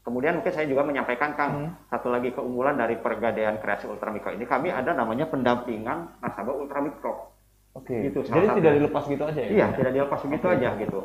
Kemudian 0.01 0.41
mungkin 0.41 0.49
saya 0.51 0.65
juga 0.65 0.81
menyampaikan 0.83 1.37
Kang, 1.37 1.53
satu 1.87 2.09
lagi 2.09 2.33
keunggulan 2.33 2.75
dari 2.75 2.97
pergadaian 2.97 3.61
kreasi 3.61 3.85
ultramikro 3.85 4.33
ini 4.33 4.49
kami 4.49 4.73
ada 4.73 4.97
namanya 4.97 5.29
pendampingan 5.29 6.17
nasabah 6.19 6.57
ultramikro. 6.57 7.29
oke 7.71 7.93
Gitu, 8.09 8.25
salah 8.25 8.35
jadi 8.35 8.47
satu. 8.49 8.57
tidak 8.59 8.73
dilepas 8.81 9.05
gitu 9.05 9.23
aja 9.23 9.41
ya 9.45 9.49
Iya, 9.53 9.67
tidak 9.77 9.93
dilepas 9.93 10.21
begitu 10.25 10.47
aja 10.49 10.69
gitu. 10.75 11.01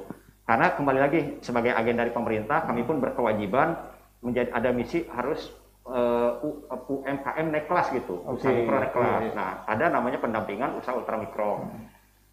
Karena 0.46 0.70
kembali 0.72 1.00
lagi 1.02 1.20
sebagai 1.42 1.74
agen 1.74 1.98
dari 1.98 2.14
pemerintah, 2.14 2.62
kami 2.64 2.86
pun 2.86 3.02
berkewajiban 3.02 3.74
menjadi 4.22 4.54
ada 4.54 4.70
misi 4.70 5.02
harus 5.10 5.50
eh, 5.86 6.32
U- 6.46 6.62
UMKM 6.70 7.46
naik 7.50 7.66
kelas 7.66 7.90
gitu, 7.92 8.22
usaha 8.24 8.50
Oke, 8.50 8.62
mikro 8.62 8.78
naik 8.78 8.94
kelas. 8.94 9.22
oke. 9.26 9.28
Nah, 9.34 9.52
ada 9.66 9.86
namanya 9.90 10.22
pendampingan 10.22 10.78
usaha 10.78 10.94
ultramikro. 10.94 11.66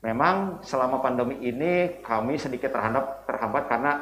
Memang 0.02 0.60
selama 0.60 1.00
pandemi 1.00 1.40
ini 1.40 2.02
kami 2.02 2.36
sedikit 2.36 2.68
terhambat 2.68 3.24
terhambat 3.24 3.64
karena 3.70 3.92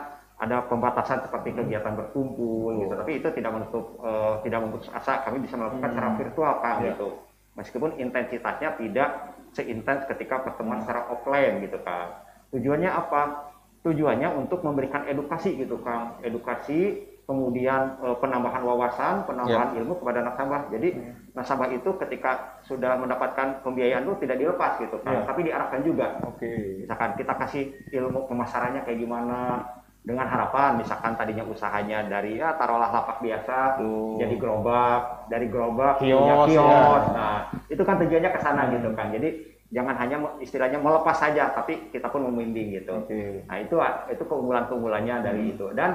ada 0.40 0.64
pembatasan 0.64 1.20
seperti 1.20 1.52
kegiatan 1.52 1.92
berkumpul 1.94 2.82
gitu. 2.82 2.94
Tapi 2.96 3.12
itu 3.20 3.28
tidak 3.30 3.52
menutup 3.52 3.94
eh, 4.00 4.34
tidak 4.42 4.58
memutus 4.64 4.90
asa 4.90 5.22
kami 5.22 5.38
bisa 5.38 5.54
melakukan 5.54 5.90
secara 5.90 6.10
virtual 6.18 6.52
kan 6.58 6.76
Iya. 6.82 6.94
gitu. 6.94 7.08
Meskipun 7.54 7.90
intensitasnya 7.94 8.74
tidak 8.74 9.10
seintens 9.52 10.02
ketika 10.08 10.40
pertemuan 10.40 10.80
secara 10.82 11.06
offline 11.10 11.60
gitu 11.60 11.78
kan. 11.82 12.26
Tujuannya 12.50 12.88
apa? 12.88 13.49
Tujuannya 13.80 14.28
untuk 14.36 14.60
memberikan 14.60 15.08
edukasi 15.08 15.56
gitu 15.56 15.80
Kang. 15.80 16.20
Edukasi, 16.20 17.00
kemudian 17.24 17.96
eh, 18.04 18.16
penambahan 18.20 18.60
wawasan, 18.60 19.24
penambahan 19.24 19.72
ilmu 19.80 20.04
kepada 20.04 20.20
nasabah. 20.20 20.68
Jadi 20.68 21.00
nasabah 21.32 21.72
itu 21.72 21.88
ketika 21.96 22.60
sudah 22.66 23.00
mendapatkan 23.00 23.64
pembiayaan 23.64 24.04
itu 24.04 24.14
tidak 24.26 24.36
dilepas 24.36 24.76
gitu 24.82 25.00
kan, 25.00 25.14
Iya. 25.14 25.24
tapi 25.24 25.40
diarahkan 25.48 25.80
juga. 25.80 26.06
oke 26.26 26.50
Misalkan 26.84 27.10
kita 27.16 27.32
kasih 27.40 27.64
ilmu 27.94 28.28
pemasarannya 28.28 28.84
kayak 28.84 28.98
gimana 29.00 29.64
dengan 30.00 30.24
harapan 30.24 30.80
misalkan 30.80 31.12
tadinya 31.12 31.44
usahanya 31.44 32.08
dari 32.08 32.40
ya 32.40 32.56
taruhlah 32.56 32.88
lapak 32.88 33.20
biasa 33.20 33.76
Tuh. 33.76 34.16
jadi 34.16 34.32
gerobak 34.40 35.28
dari 35.28 35.44
gerobak 35.52 36.00
Kios, 36.00 36.16
punya 36.24 36.34
kios 36.48 37.04
ya. 37.04 37.12
nah 37.12 37.38
itu 37.68 37.82
kan 37.84 38.00
tujuannya 38.00 38.30
ke 38.32 38.40
sana 38.40 38.72
gitu 38.72 38.88
kan 38.96 39.12
jadi 39.12 39.28
jangan 39.70 39.94
hanya 39.96 40.16
istilahnya 40.38 40.78
melepas 40.78 41.14
saja 41.14 41.54
tapi 41.54 41.90
kita 41.90 42.10
pun 42.10 42.26
membimbing 42.26 42.74
gitu. 42.74 43.06
Oke. 43.06 43.46
Nah 43.46 43.56
itu 43.58 43.74
itu 44.10 44.22
keunggulan 44.26 44.66
keunggulannya 44.66 45.14
dari 45.22 45.54
itu. 45.54 45.70
Dan 45.72 45.94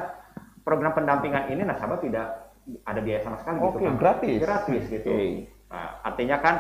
program 0.64 0.96
pendampingan 0.96 1.52
ini 1.52 1.62
nasabah 1.62 2.00
tidak 2.00 2.56
ada 2.82 3.00
biaya 3.04 3.22
sama 3.22 3.38
sekali 3.38 3.58
Oke, 3.62 3.78
gitu 3.78 3.86
kan 3.86 3.96
gratis. 4.00 4.40
gratis 4.42 4.84
gitu. 4.90 5.12
Oke. 5.12 5.30
nah, 5.70 5.90
artinya 6.02 6.38
kan 6.40 6.56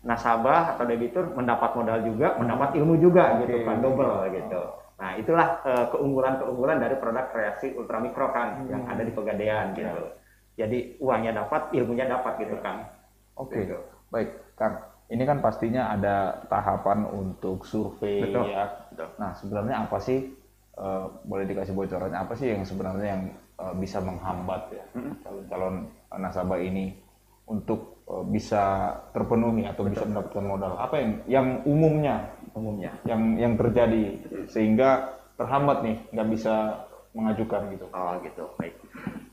nasabah 0.00 0.72
atau 0.72 0.84
debitur 0.88 1.28
mendapat 1.36 1.76
modal 1.76 2.00
juga 2.00 2.32
mendapat 2.40 2.72
ilmu 2.72 2.96
juga 2.96 3.36
gitu 3.44 3.60
Oke. 3.60 3.66
kan 3.68 3.76
double 3.84 4.16
gitu. 4.32 4.62
Nah 4.96 5.10
itulah 5.16 5.48
eh, 5.64 5.84
keunggulan-keunggulan 5.92 6.78
dari 6.78 6.96
produk 6.96 7.28
kreasi 7.28 7.72
ultramikro 7.74 8.32
kan 8.32 8.64
yang 8.68 8.84
Hmm. 8.84 8.92
ada 8.92 9.02
di 9.04 9.12
pegadaian 9.12 9.72
gitu. 9.72 10.16
Jadi 10.56 11.00
uangnya 11.00 11.32
dapat 11.34 11.72
ilmunya 11.72 12.04
dapat 12.04 12.36
gitu 12.38 12.56
kan 12.60 12.84
Oke, 13.32 13.64
Gitu. 13.64 13.76
baik, 14.12 14.28
Kang. 14.54 14.76
Ini 15.10 15.22
kan 15.26 15.42
pastinya 15.42 15.90
ada 15.90 16.38
tahapan 16.46 17.02
untuk 17.10 17.66
survei 17.66 18.30
Betul, 18.30 18.46
ya. 18.54 18.86
betul. 18.94 19.08
Nah, 19.18 19.30
sebenarnya 19.34 19.76
apa 19.82 19.98
sih? 19.98 20.40
eh, 20.80 21.04
boleh 21.28 21.44
dikasih 21.44 21.74
bocorannya 21.76 22.18
apa 22.18 22.32
sih 22.36 22.52
yang 22.52 22.62
sebenarnya 22.64 23.06
yang 23.16 23.22
eh, 23.60 23.74
bisa 23.76 24.00
menghambat 24.00 24.62
ya 24.72 24.84
calon-calon 25.24 25.74
nasabah 26.16 26.58
ini 26.60 26.96
untuk 27.50 28.00
eh, 28.08 28.24
bisa 28.30 28.94
terpenuhi 29.12 29.68
atau 29.68 29.84
bisa 29.86 30.08
mendapatkan 30.08 30.44
modal? 30.44 30.72
Apa 30.80 30.96
yang 31.00 31.10
yang 31.28 31.46
umumnya 31.68 32.16
umumnya 32.56 32.92
yang 33.04 33.36
yang 33.36 33.54
terjadi 33.54 34.18
sehingga 34.50 35.20
terhambat 35.36 35.84
nih 35.84 35.96
nggak 36.16 36.28
bisa 36.32 36.54
mengajukan 37.10 37.74
gitu? 37.74 37.86
Oh 37.90 38.14
gitu, 38.22 38.44
baik. 38.54 38.74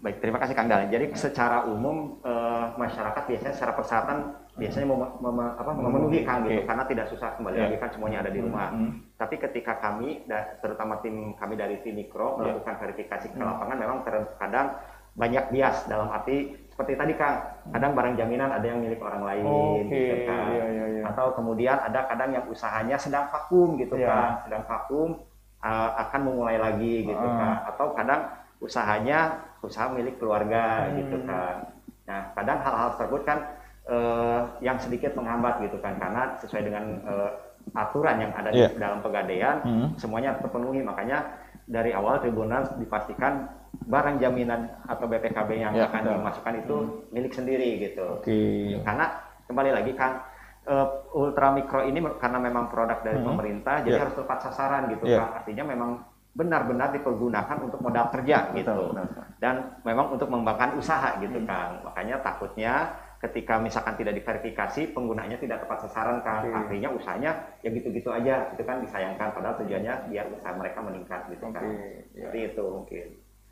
Baik, 0.01 0.17
terima 0.17 0.41
kasih 0.41 0.57
Kang 0.57 0.65
Dal. 0.65 0.89
Jadi 0.89 1.13
secara 1.13 1.65
umum 1.69 2.17
eh, 2.25 2.65
masyarakat 2.75 3.23
biasanya 3.29 3.53
secara 3.53 3.73
persyaratan 3.77 4.17
biasanya 4.57 4.89
mem- 4.89 5.17
mem- 5.21 5.53
apa, 5.53 5.71
memenuhi 5.71 6.25
Kang 6.25 6.41
gitu, 6.43 6.59
Oke. 6.59 6.65
karena 6.65 6.83
tidak 6.89 7.05
susah 7.13 7.29
kembali 7.37 7.55
Ya. 7.55 7.63
lagi 7.69 7.77
kan 7.77 7.89
semuanya 7.93 8.25
ada 8.25 8.31
di 8.33 8.41
rumah. 8.41 8.73
Hmm. 8.73 8.91
Tapi 9.13 9.35
ketika 9.37 9.77
kami, 9.77 10.25
terutama 10.59 10.97
tim 10.99 11.37
kami 11.37 11.53
dari 11.53 11.77
tim 11.85 11.93
mikro 11.93 12.41
Ya. 12.41 12.51
melakukan 12.57 12.75
verifikasi 12.81 13.27
ke 13.29 13.37
Hmm. 13.37 13.45
lapangan, 13.45 13.77
memang 13.77 13.97
terkadang 14.01 14.67
banyak 15.13 15.45
bias 15.49 15.85
dalam 15.85 16.09
arti 16.09 16.57
seperti 16.69 16.93
tadi 16.93 17.13
Kang, 17.17 17.41
kadang 17.69 17.93
barang 17.93 18.17
jaminan 18.17 18.53
ada 18.53 18.65
yang 18.65 18.81
milik 18.81 19.01
orang 19.01 19.25
lain, 19.25 19.43
Oke, 19.45 19.89
gitu 19.89 20.15
kan. 20.29 20.45
iya, 20.53 20.65
iya, 20.69 20.85
iya. 20.93 21.01
Atau 21.09 21.33
kemudian 21.33 21.77
ada 21.77 22.05
kadang 22.05 22.29
yang 22.33 22.45
usahanya 22.45 22.97
sedang 22.97 23.25
vakum 23.29 23.77
gitu 23.77 23.97
Ya. 23.97 24.09
kan, 24.09 24.29
sedang 24.45 24.61
vakum 24.65 25.21
uh, 25.57 25.89
akan 25.97 26.21
memulai 26.21 26.61
lagi 26.61 27.01
gitu 27.01 27.17
Ah. 27.17 27.33
kan 27.33 27.53
atau 27.73 27.97
kadang 27.97 28.21
usahanya 28.61 29.41
usaha 29.61 29.89
milik 29.89 30.17
keluarga 30.17 30.85
gitu 30.93 31.17
kan. 31.25 31.65
Nah, 32.05 32.21
kadang 32.33 32.61
hal-hal 32.61 32.89
tersebut 32.93 33.21
kan 33.25 33.39
eh, 33.87 34.41
yang 34.59 34.77
sedikit 34.77 35.15
menghambat 35.15 35.63
gitu 35.63 35.79
kan 35.79 35.95
karena 35.95 36.35
sesuai 36.37 36.63
dengan 36.63 36.85
eh, 37.01 37.31
aturan 37.73 38.19
yang 38.19 38.31
ada 38.31 38.49
Iya. 38.51 38.71
di 38.71 38.79
dalam 38.79 38.99
pegadaian 38.99 39.59
Hmm. 39.59 39.87
semuanya 39.95 40.39
terpenuhi 40.39 40.79
makanya 40.79 41.23
dari 41.67 41.91
awal 41.91 42.19
tribunal 42.19 42.63
dipastikan 42.79 43.43
barang 43.83 44.19
jaminan 44.19 44.71
atau 44.87 45.03
BPKB 45.05 45.49
yang 45.59 45.73
Ya, 45.75 45.87
akan 45.87 45.99
betul. 46.03 46.15
dimasukkan 46.15 46.53
itu 46.63 46.77
milik 47.11 47.33
sendiri 47.35 47.69
gitu. 47.83 48.23
Oke. 48.23 48.39
Karena 48.83 49.05
kembali 49.45 49.71
lagi 49.73 49.93
kan 49.93 50.23
eh, 50.67 50.87
ultra 51.15 51.55
mikro 51.55 51.79
ini 51.81 52.03
karena 52.19 52.43
memang 52.43 52.67
produk 52.67 52.99
dari 52.99 53.23
Hmm. 53.23 53.31
pemerintah 53.31 53.87
jadi 53.87 53.95
Ya. 53.95 54.03
harus 54.03 54.19
tepat 54.19 54.39
sasaran 54.43 54.91
gitu 54.91 55.07
Ya. 55.07 55.23
kan. 55.23 55.39
Artinya 55.39 55.63
memang 55.63 56.03
benar-benar 56.35 56.91
dipergunakan 56.91 57.57
untuk 57.63 57.79
modal 57.79 58.11
kerja 58.11 58.51
gitu. 58.51 58.91
Dan 59.39 59.79
memang 59.81 60.11
untuk 60.11 60.27
mengembangkan 60.27 60.75
usaha 60.75 61.15
gitu 61.19 61.39
Hmm. 61.39 61.47
kan. 61.47 61.69
Makanya 61.87 62.19
takutnya 62.19 62.73
ketika 63.17 63.57
misalkan 63.57 63.97
tidak 63.97 64.13
diverifikasi 64.21 64.93
penggunanya 64.93 65.37
tidak 65.41 65.65
tepat 65.65 65.89
sasaran 65.89 66.21
kan. 66.21 66.45
Oke. 66.45 66.53
Artinya 66.53 66.89
usahanya 66.93 67.31
ya 67.65 67.69
gitu-gitu 67.73 68.09
aja. 68.13 68.53
Itu 68.53 68.61
kan 68.61 68.81
disayangkan 68.85 69.33
padahal 69.33 69.57
tujuannya 69.63 69.93
biar 70.13 70.25
usaha 70.29 70.53
mereka 70.53 70.79
meningkat 70.85 71.21
gitu 71.33 71.45
kan. 71.49 71.63
Oke, 71.65 71.77
ya. 72.13 72.29
Seperti 72.29 72.39
itu 72.53 72.63
mungkin. 72.69 73.05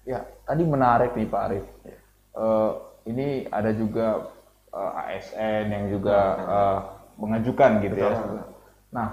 Ya, 0.05 0.19
tadi 0.45 0.63
menarik 0.63 1.11
nih 1.17 1.25
Pak 1.25 1.41
Arif. 1.49 1.65
Ya. 1.81 1.97
Eh, 2.35 2.71
ini 3.09 3.27
ada 3.49 3.71
juga 3.73 4.29
eh, 4.69 4.91
ASN 5.01 5.65
yang 5.73 5.85
juga 5.89 6.17
eh, 6.45 6.79
mengajukan 7.17 7.71
gitu 7.81 7.97
ya. 7.97 8.13
Betul. 8.13 8.43
Nah, 8.93 9.07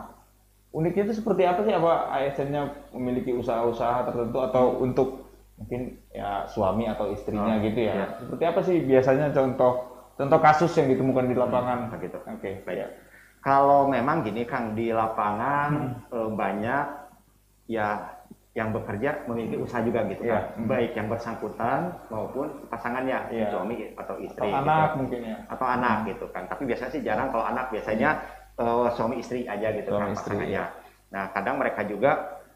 uniknya 0.73 1.09
itu 1.09 1.15
seperti 1.21 1.43
apa 1.49 1.61
sih? 1.65 1.73
Apa 1.73 2.13
ASN-nya 2.13 2.63
memiliki 2.93 3.33
usaha-usaha 3.33 4.05
tertentu 4.09 4.39
atau 4.41 4.65
untuk 4.81 5.09
mungkin 5.61 5.95
ya 6.11 6.43
suami 6.51 6.91
atau 6.91 7.13
istrinya 7.15 7.61
Oh, 7.61 7.63
gitu 7.63 7.81
ya? 7.87 7.95
iya. 7.95 8.07
Seperti 8.19 8.45
apa 8.45 8.61
sih 8.67 8.77
biasanya 8.83 9.31
contoh 9.31 9.92
contoh 10.15 10.39
kasus 10.39 10.73
yang 10.77 10.89
ditemukan 10.91 11.25
di 11.27 11.37
lapangan? 11.37 11.79
Begitu. 11.93 12.19
Oke, 12.23 12.51
Baik. 12.63 12.79
ya. 12.79 12.89
Kalau 13.43 13.91
memang 13.91 14.23
gini 14.23 14.47
Kang 14.47 14.73
di 14.73 14.95
lapangan 14.95 15.71
Hmm. 15.71 16.15
eh, 16.15 16.31
banyak 16.31 16.85
ya 17.67 17.89
yang 18.53 18.69
bekerja 18.69 19.25
memiliki 19.25 19.57
usaha 19.57 19.81
juga 19.81 20.05
gitu 20.13 20.29
Iya. 20.29 20.53
kan. 20.53 20.69
Baik 20.69 20.93
yang 20.93 21.09
bersangkutan 21.09 21.97
maupun 22.13 22.53
pasangannya, 22.69 23.33
Iya. 23.33 23.49
suami 23.49 23.97
atau 23.97 24.15
istri 24.21 24.45
Atau 24.45 24.53
gitu. 24.53 24.61
anak 24.69 24.91
mungkin 25.01 25.21
ya. 25.25 25.37
atau 25.49 25.67
anak 25.67 25.97
gitu 26.07 26.27
kan. 26.31 26.45
Tapi 26.53 26.63
biasanya 26.69 26.93
sih 26.93 27.03
jarang 27.03 27.29
kalau 27.33 27.45
anak 27.49 27.73
biasanya 27.73 28.11
eh, 28.53 28.89
suami 28.93 29.17
istri 29.17 29.49
aja 29.49 29.73
gitu 29.73 29.89
Suami 29.89 30.05
kan 30.05 30.13
istri, 30.13 30.37
pasangannya. 30.37 30.65
Nah, 31.09 31.25
kadang 31.33 31.57
mereka 31.57 31.81
juga 31.89 32.11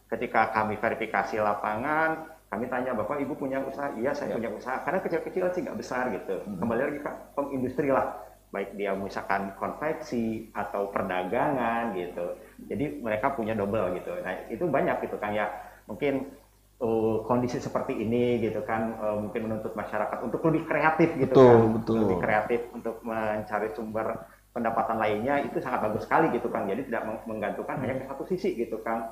ketika 0.06 0.52
kami 0.52 0.76
verifikasi 0.76 1.40
lapangan, 1.40 2.35
kami 2.46 2.70
tanya 2.70 2.94
Bapak 2.94 3.18
Ibu 3.18 3.34
punya 3.34 3.58
usaha? 3.60 3.90
Iya, 3.98 4.14
saya 4.14 4.32
Ya. 4.32 4.36
punya 4.38 4.50
usaha. 4.54 4.78
Karena 4.86 5.02
kecil-kecilan 5.02 5.50
sih 5.50 5.62
nggak 5.66 5.78
besar 5.78 6.04
gitu. 6.14 6.34
Kembali 6.46 6.80
lagi 6.80 6.98
ke 7.02 7.10
pem- 7.34 7.52
industri 7.52 7.90
lah. 7.90 8.22
Baik 8.54 8.78
dia 8.78 8.94
misalkan 8.94 9.50
konveksi 9.58 10.48
atau 10.54 10.88
perdagangan 10.94 11.92
gitu. 11.98 12.38
Jadi 12.70 13.02
mereka 13.02 13.34
punya 13.34 13.52
double 13.52 13.98
gitu. 13.98 14.14
Nah, 14.22 14.46
itu 14.46 14.62
banyak 14.62 15.02
gitu 15.02 15.18
kan 15.18 15.34
ya. 15.34 15.50
Mungkin 15.90 16.30
uh, 16.78 17.26
kondisi 17.26 17.58
seperti 17.58 17.98
ini 17.98 18.38
gitu 18.38 18.62
kan 18.62 18.94
uh, 19.02 19.18
mungkin 19.18 19.50
menuntut 19.50 19.74
masyarakat 19.74 20.18
untuk 20.22 20.40
lebih 20.46 20.62
kreatif 20.70 21.18
gitu 21.18 21.34
Betul, 21.34 21.50
kan. 21.50 21.74
betul. 21.82 21.96
Lebih 22.06 22.18
kreatif 22.22 22.60
untuk 22.70 22.96
mencari 23.02 23.68
sumber 23.74 24.06
pendapatan 24.54 24.96
lainnya 24.96 25.42
itu 25.44 25.58
sangat 25.60 25.82
bagus 25.82 26.06
sekali 26.06 26.30
gitu 26.32 26.46
kan. 26.48 26.64
Jadi 26.70 26.86
tidak 26.88 27.02
meng- 27.04 27.24
menggantungkan 27.26 27.76
hanya 27.82 27.98
ke 28.00 28.04
satu 28.06 28.24
sisi 28.24 28.54
gitu 28.54 28.78
kan. 28.80 29.10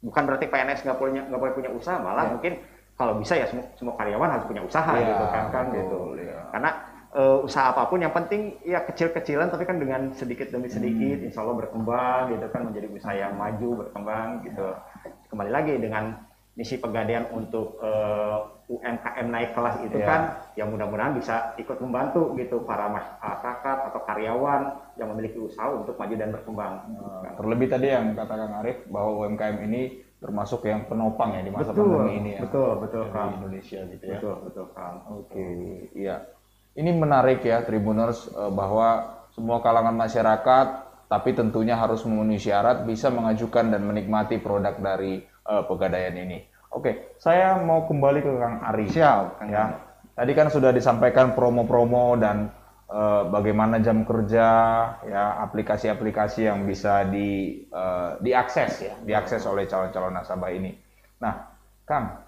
Bukan 0.00 0.22
berarti 0.24 0.46
PNS 0.46 0.80
nggak 0.82 0.96
punya 0.96 1.22
nggak 1.24 1.40
boleh 1.40 1.54
punya 1.54 1.70
usaha, 1.70 1.96
malah 1.96 2.24
Ya. 2.24 2.32
mungkin 2.32 2.52
kalau 2.94 3.16
bisa 3.16 3.32
ya 3.32 3.44
semua, 3.44 3.64
semua 3.74 3.94
karyawan 3.96 4.28
harus 4.30 4.44
punya 4.44 4.60
usaha 4.60 4.92
Ya, 4.92 5.04
gitu 5.06 5.24
kan 5.26 5.44
kan 5.48 5.64
betul, 5.68 5.80
gitu. 6.16 6.24
ya. 6.24 6.40
Karena 6.50 6.70
eh, 7.10 7.38
usaha 7.42 7.66
apa 7.68 7.82
pun 7.84 7.98
yang 7.98 8.12
penting 8.12 8.54
ya 8.62 8.80
kecil-kecilan 8.82 9.50
tapi 9.50 9.64
kan 9.64 9.76
dengan 9.76 10.12
sedikit 10.12 10.46
demi 10.48 10.68
sedikit 10.68 11.18
Hmm. 11.18 11.26
insya 11.26 11.42
Allah 11.42 11.56
berkembang 11.58 12.22
gitu 12.30 12.46
kan 12.48 12.62
menjadi 12.64 12.86
usaha 12.86 13.12
yang 13.12 13.34
maju 13.34 13.68
berkembang 13.82 14.28
gitu. 14.42 14.66
Kembali 15.26 15.50
lagi 15.50 15.74
dengan 15.76 16.22
misi 16.54 16.76
pegadaian 16.76 17.26
untuk 17.30 17.76
eh, 17.80 18.36
UMKM 18.70 19.26
naik 19.34 19.50
kelas 19.58 19.82
itu 19.82 19.98
Ya. 19.98 20.06
kan 20.06 20.20
ya 20.54 20.62
mudah-mudahan 20.62 21.18
bisa 21.18 21.58
ikut 21.58 21.82
membantu 21.82 22.38
gitu 22.38 22.62
para 22.62 22.86
masyarakat 22.86 23.76
atau 23.90 24.00
karyawan 24.06 24.62
yang 24.94 25.10
memiliki 25.10 25.42
usaha 25.42 25.74
untuk 25.74 25.98
maju 25.98 26.14
dan 26.14 26.30
berkembang. 26.30 26.72
Nah, 26.94 27.34
terlebih 27.34 27.66
tadi 27.66 27.90
yang 27.90 28.14
kata 28.14 28.30
Kang 28.38 28.54
Arif 28.62 28.86
bahwa 28.86 29.26
UMKM 29.26 29.66
ini 29.66 29.82
termasuk 30.22 30.68
yang 30.70 30.86
penopang 30.86 31.34
ya 31.34 31.42
di 31.42 31.50
masa 31.50 31.74
pandemi 31.74 32.20
ini 32.22 32.30
ya. 32.38 32.40
betul, 32.46 32.78
betul, 32.78 33.04
di 33.08 33.10
Kang. 33.10 33.30
Indonesia 33.42 33.80
gitu 33.90 34.04
ya. 34.06 34.18
Betul, 34.22 34.36
betul, 34.46 34.66
Kang. 34.70 34.96
Oke, 35.10 35.46
iya. 35.98 36.16
Ini 36.78 36.90
menarik 36.94 37.42
ya 37.42 37.66
Tribuners 37.66 38.30
eh, 38.30 38.50
bahwa 38.54 39.18
semua 39.34 39.58
kalangan 39.58 39.96
masyarakat 39.98 40.66
tapi 41.10 41.34
tentunya 41.34 41.74
harus 41.74 42.06
memenuhi 42.06 42.38
syarat 42.38 42.86
bisa 42.86 43.10
mengajukan 43.10 43.66
dan 43.74 43.82
menikmati 43.82 44.38
produk 44.38 44.78
dari 44.78 45.18
eh, 45.26 45.62
pegadaian 45.66 46.14
ini. 46.14 46.38
Oke, 46.70 47.18
saya 47.18 47.58
mau 47.58 47.82
kembali 47.90 48.22
ke 48.22 48.30
Kang 48.38 48.62
Ari. 48.62 48.86
Siap, 48.86 49.42
Kang 49.42 49.50
ya. 49.50 49.74
Tadi 50.14 50.32
kan 50.38 50.54
sudah 50.54 50.70
disampaikan 50.70 51.34
promo-promo 51.34 52.14
dan 52.14 52.46
eh, 52.86 53.22
bagaimana 53.26 53.82
jam 53.82 54.06
kerja, 54.06 54.48
ya 55.02 55.24
aplikasi-aplikasi 55.50 56.46
yang 56.46 56.62
bisa 56.70 57.10
di 57.10 57.58
eh, 57.66 58.10
diakses 58.22 58.86
ya, 58.86 58.94
diakses 59.02 59.42
oleh 59.50 59.66
calon-calon 59.66 60.14
nasabah 60.14 60.50
ini. 60.54 60.70
Nah, 61.18 61.34
Kang, 61.82 62.22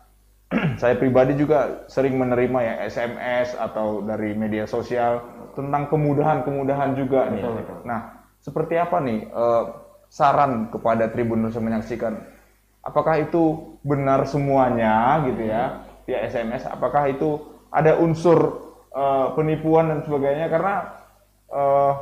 saya 0.83 0.99
pribadi 0.99 1.39
juga 1.39 1.87
sering 1.87 2.19
menerima 2.19 2.59
ya 2.67 2.75
SMS 2.91 3.55
atau 3.55 4.03
dari 4.03 4.35
media 4.35 4.67
sosial 4.67 5.23
tentang 5.55 5.87
kemudahan-kemudahan 5.87 6.99
juga 6.99 7.31
nih. 7.31 7.47
Betul, 7.47 7.55
betul. 7.63 7.79
Nah, 7.87 8.01
seperti 8.43 8.75
apa 8.75 8.99
nih 8.99 9.23
eh, 9.23 9.65
saran 10.11 10.67
kepada 10.75 11.15
Tribunus 11.15 11.55
yang 11.55 11.71
menyaksikan? 11.71 12.42
Apakah 12.83 13.15
itu 13.19 13.75
benar 13.83 14.27
semuanya 14.27 15.23
gitu 15.27 15.43
ya 15.47 15.87
via 16.03 16.19
SMS? 16.27 16.67
Apakah 16.67 17.07
itu 17.07 17.39
ada 17.71 17.95
unsur 17.97 18.39
eh, 18.91 19.27
penipuan 19.39 19.89
dan 19.89 20.01
sebagainya? 20.03 20.51
Karena 20.51 20.75
eh, 21.49 21.93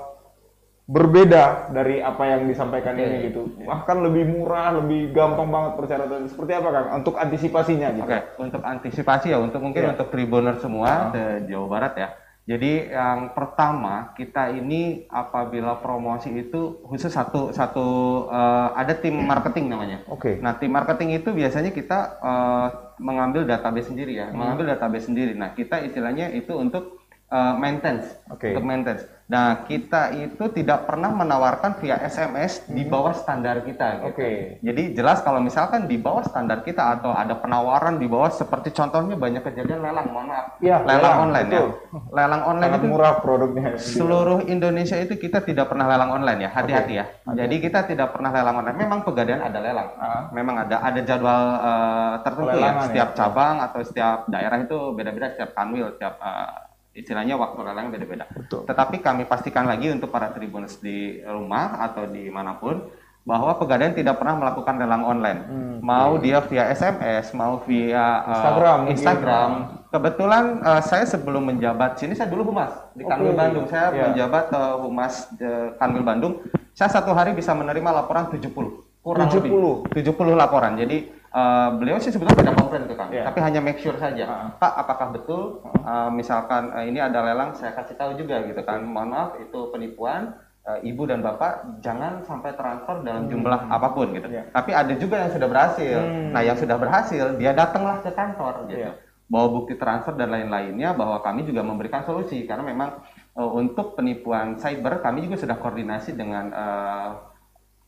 berbeda 0.90 1.70
dari 1.70 2.02
apa 2.02 2.26
yang 2.26 2.50
disampaikan 2.50 2.98
Iya, 2.98 3.06
ini 3.06 3.16
gitu. 3.30 3.46
Bahkan 3.62 3.96
lebih 4.10 4.26
murah, 4.26 4.74
lebih 4.82 5.14
gampang 5.14 5.46
banget 5.46 5.72
persyaratan. 5.78 6.26
Seperti 6.26 6.52
apa 6.58 6.68
Kang? 6.74 6.86
Untuk 6.98 7.14
antisipasinya 7.14 7.88
gitu. 7.94 8.10
Oke, 8.10 8.18
untuk 8.42 8.62
antisipasi 8.66 9.30
ya, 9.30 9.38
untuk 9.38 9.62
mungkin 9.62 9.86
Iya. 9.86 9.90
untuk 9.94 10.10
tribuner 10.10 10.58
semua 10.58 11.14
Ah. 11.14 11.38
di 11.38 11.54
Jawa 11.54 11.66
Barat 11.70 11.94
ya. 11.94 12.08
Jadi 12.48 12.90
yang 12.90 13.30
pertama 13.36 14.10
kita 14.16 14.50
ini 14.50 15.04
apabila 15.06 15.78
promosi 15.78 16.32
itu 16.32 16.82
khusus 16.82 17.12
satu 17.12 17.52
satu 17.52 17.86
eh, 18.26 18.68
ada 18.74 18.96
tim 18.96 19.14
marketing 19.22 19.70
namanya. 19.70 20.02
Oke. 20.08 20.40
Nah 20.40 20.56
tim 20.56 20.72
marketing 20.72 21.20
itu 21.20 21.30
biasanya 21.30 21.70
kita 21.70 21.98
eh, 22.18 22.68
mengambil 22.98 23.44
database 23.46 23.92
sendiri 23.92 24.16
Hmm. 24.16 24.20
ya, 24.20 24.26
mengambil 24.34 24.72
database 24.74 25.06
sendiri. 25.06 25.32
Nah 25.36 25.52
kita 25.54 25.84
istilahnya 25.84 26.32
itu 26.32 26.56
untuk 26.56 26.98
eh, 27.30 27.54
maintenance, 27.54 28.18
Oke. 28.26 28.50
untuk 28.50 28.66
maintenance. 28.66 29.06
Nah 29.30 29.62
kita 29.62 30.10
itu 30.10 30.50
tidak 30.50 30.90
pernah 30.90 31.14
menawarkan 31.14 31.78
via 31.78 32.02
SMS 32.02 32.66
di 32.66 32.82
bawah 32.82 33.14
standar 33.14 33.62
kita. 33.62 34.02
Gitu. 34.02 34.02
Hmm. 34.02 34.10
Oke. 34.10 34.30
Jadi 34.58 34.82
jelas 34.98 35.22
kalau 35.22 35.38
misalkan 35.38 35.86
di 35.86 35.94
bawah 36.02 36.26
standar 36.26 36.66
kita 36.66 36.98
atau 36.98 37.14
ada 37.14 37.38
penawaran 37.38 38.02
di 38.02 38.10
bawah 38.10 38.26
seperti 38.26 38.74
contohnya 38.74 39.14
banyak 39.14 39.46
kejadian 39.46 39.86
lelang, 39.86 40.10
mohon 40.10 40.34
maaf. 40.34 40.58
Iya, 40.58 40.82
lelang, 40.82 40.98
lelang, 40.98 41.16
online 41.22 41.46
betul. 41.46 41.68
ya. 41.70 41.98
Lelang 42.10 42.42
online 42.42 42.70
Sangat 42.74 42.82
itu 42.82 42.90
murah 42.90 43.14
produknya. 43.22 43.68
seluruh 43.78 44.38
Indonesia 44.50 44.96
itu 44.98 45.14
kita 45.14 45.38
tidak 45.46 45.70
pernah 45.70 45.86
lelang 45.86 46.10
online 46.10 46.40
ya. 46.42 46.50
Hati-hati 46.50 46.92
ya. 46.98 47.06
Hati-hati. 47.06 47.38
Jadi 47.38 47.54
kita 47.62 47.80
tidak 47.86 48.08
pernah 48.10 48.34
lelang 48.34 48.56
online. 48.58 48.78
Memang 48.82 49.00
pegadaian 49.06 49.46
ada 49.46 49.58
lelang. 49.62 49.88
Ah. 49.94 50.26
Memang 50.34 50.66
ada 50.66 50.82
ada 50.82 51.00
jadwal 51.06 51.42
eh, 51.54 52.14
tertentu 52.26 52.56
ya. 52.58 52.70
Setiap 52.82 53.08
ya. 53.14 53.16
cabang 53.16 53.56
atau 53.62 53.78
setiap 53.86 54.18
daerah 54.26 54.58
itu 54.58 54.90
beda-beda 54.98 55.30
setiap 55.30 55.54
kanwil, 55.54 55.94
setiap 55.94 56.18
eh, 56.18 56.69
istilahnya 56.90 57.38
waktu 57.38 57.60
lelangnya 57.62 57.96
beda-beda. 57.96 58.24
Tetapi 58.50 58.98
kami 58.98 59.22
pastikan 59.24 59.66
lagi 59.66 59.90
untuk 59.90 60.10
para 60.10 60.34
tribuners 60.34 60.82
di 60.82 61.22
rumah 61.22 61.78
atau 61.86 62.06
di 62.10 62.26
mana 62.28 62.58
pun 62.58 62.90
bahwa 63.20 63.52
pegadaian 63.60 63.92
tidak 63.92 64.16
pernah 64.16 64.40
melakukan 64.40 64.74
lelang 64.80 65.04
online. 65.04 65.40
mau 65.80 66.16
dia 66.20 66.40
via 66.44 66.72
SMS, 66.72 67.32
mau 67.36 67.60
via 67.64 68.24
uh, 68.26 68.32
Instagram 68.32 68.76
mungkin. 68.84 68.94
Instagram. 68.96 69.50
Kebetulan 69.90 70.44
uh, 70.62 70.82
saya 70.82 71.04
sebelum 71.04 71.42
menjabat 71.50 71.98
sini 72.00 72.12
saya 72.14 72.28
dulu 72.28 72.52
humas 72.52 72.72
di 72.92 73.02
Kanwil 73.04 73.32
Oke. 73.34 73.38
Bandung. 73.38 73.64
Saya 73.68 73.86
Iya. 73.92 74.02
menjabat 74.12 74.44
uh, 74.52 74.76
humas 74.82 75.30
uh, 75.40 75.72
Kanwil 75.78 76.04
Bandung. 76.04 76.32
Saya 76.74 76.90
satu 76.90 77.12
hari 77.12 77.36
bisa 77.36 77.52
menerima 77.52 77.90
laporan 77.92 78.28
70. 78.32 78.50
Kurang 79.00 79.28
70? 79.32 79.48
lebih 79.88 80.02
70 80.12 80.36
laporan. 80.36 80.76
Jadi 80.76 81.19
uh, 81.30 81.68
beliau 81.78 81.98
sih 82.02 82.10
sebetulnya 82.10 82.42
tidak 82.42 82.56
komplain 82.58 82.82
itu 82.86 82.94
Kang, 82.98 83.10
Iya. 83.10 83.24
tapi 83.26 83.38
hanya 83.40 83.60
make 83.62 83.78
sure 83.78 83.96
saja. 83.96 84.24
Ah. 84.26 84.48
Pak, 84.58 84.72
apakah 84.86 85.08
betul 85.14 85.42
uh, 85.64 86.10
misalkan 86.10 86.74
uh, 86.74 86.84
ini 86.84 86.98
ada 86.98 87.22
lelang, 87.22 87.54
saya 87.54 87.74
kasih 87.74 87.94
tahu 87.94 88.18
juga 88.18 88.42
gitu 88.46 88.60
kan. 88.62 88.82
Mohon 88.82 89.08
maaf 89.10 89.30
itu 89.38 89.60
penipuan. 89.70 90.34
Uh, 90.60 90.76
ibu 90.84 91.08
dan 91.08 91.24
bapak 91.24 91.80
jangan 91.80 92.20
sampai 92.20 92.52
transfer 92.52 93.00
dalam 93.00 93.32
jumlah 93.32 93.72
apa 93.72 93.96
pun 93.96 94.12
gitu. 94.12 94.28
Iya. 94.28 94.52
Tapi 94.52 94.76
ada 94.76 94.92
juga 94.92 95.16
yang 95.24 95.32
sudah 95.32 95.48
berhasil. 95.48 95.98
Hmm. 96.04 96.36
Nah, 96.36 96.42
yang 96.44 96.58
sudah 96.60 96.76
berhasil 96.76 97.24
dia 97.40 97.56
datanglah 97.56 98.04
ke 98.04 98.12
kantor 98.12 98.68
gitu. 98.68 98.84
Iya. 98.84 98.92
bawa 99.30 99.46
bukti 99.46 99.78
transfer 99.78 100.18
dan 100.18 100.34
lain-lainnya 100.34 100.90
bahwa 100.90 101.22
kami 101.22 101.46
juga 101.46 101.62
memberikan 101.62 102.02
solusi 102.02 102.50
karena 102.50 102.66
memang 102.66 102.98
uh, 103.38 103.46
untuk 103.46 103.94
penipuan 103.94 104.58
cyber 104.58 104.98
kami 104.98 105.22
juga 105.22 105.38
sudah 105.38 105.54
koordinasi 105.54 106.18
dengan 106.18 106.50
uh, 106.50 107.29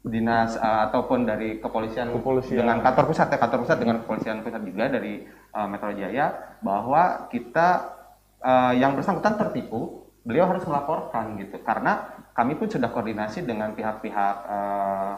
dinas 0.03 0.59
uh, 0.59 0.91
ataupun 0.91 1.23
dari 1.23 1.63
kepolisian, 1.63 2.11
Kepolisian. 2.11 2.67
dengan 2.67 2.83
kantor 2.83 3.15
pusat 3.15 3.31
ya 3.31 3.39
kantor 3.39 3.59
pusat 3.63 3.79
dengan 3.79 3.97
kepolisian 4.03 4.43
pusat 4.43 4.63
juga 4.67 4.91
dari 4.91 5.23
uh, 5.55 5.67
Metro 5.71 5.95
Jaya 5.95 6.59
bahwa 6.59 7.31
kita 7.31 7.69
uh, 8.43 8.75
yang 8.75 8.99
bersangkutan 8.99 9.39
tertipu 9.39 10.11
beliau 10.27 10.51
harus 10.51 10.67
melaporkan 10.67 11.39
gitu 11.39 11.63
karena 11.63 12.19
kami 12.35 12.59
pun 12.59 12.67
sudah 12.67 12.91
koordinasi 12.91 13.47
dengan 13.47 13.75
pihak-pihak 13.79 14.37
uh, 14.47 15.15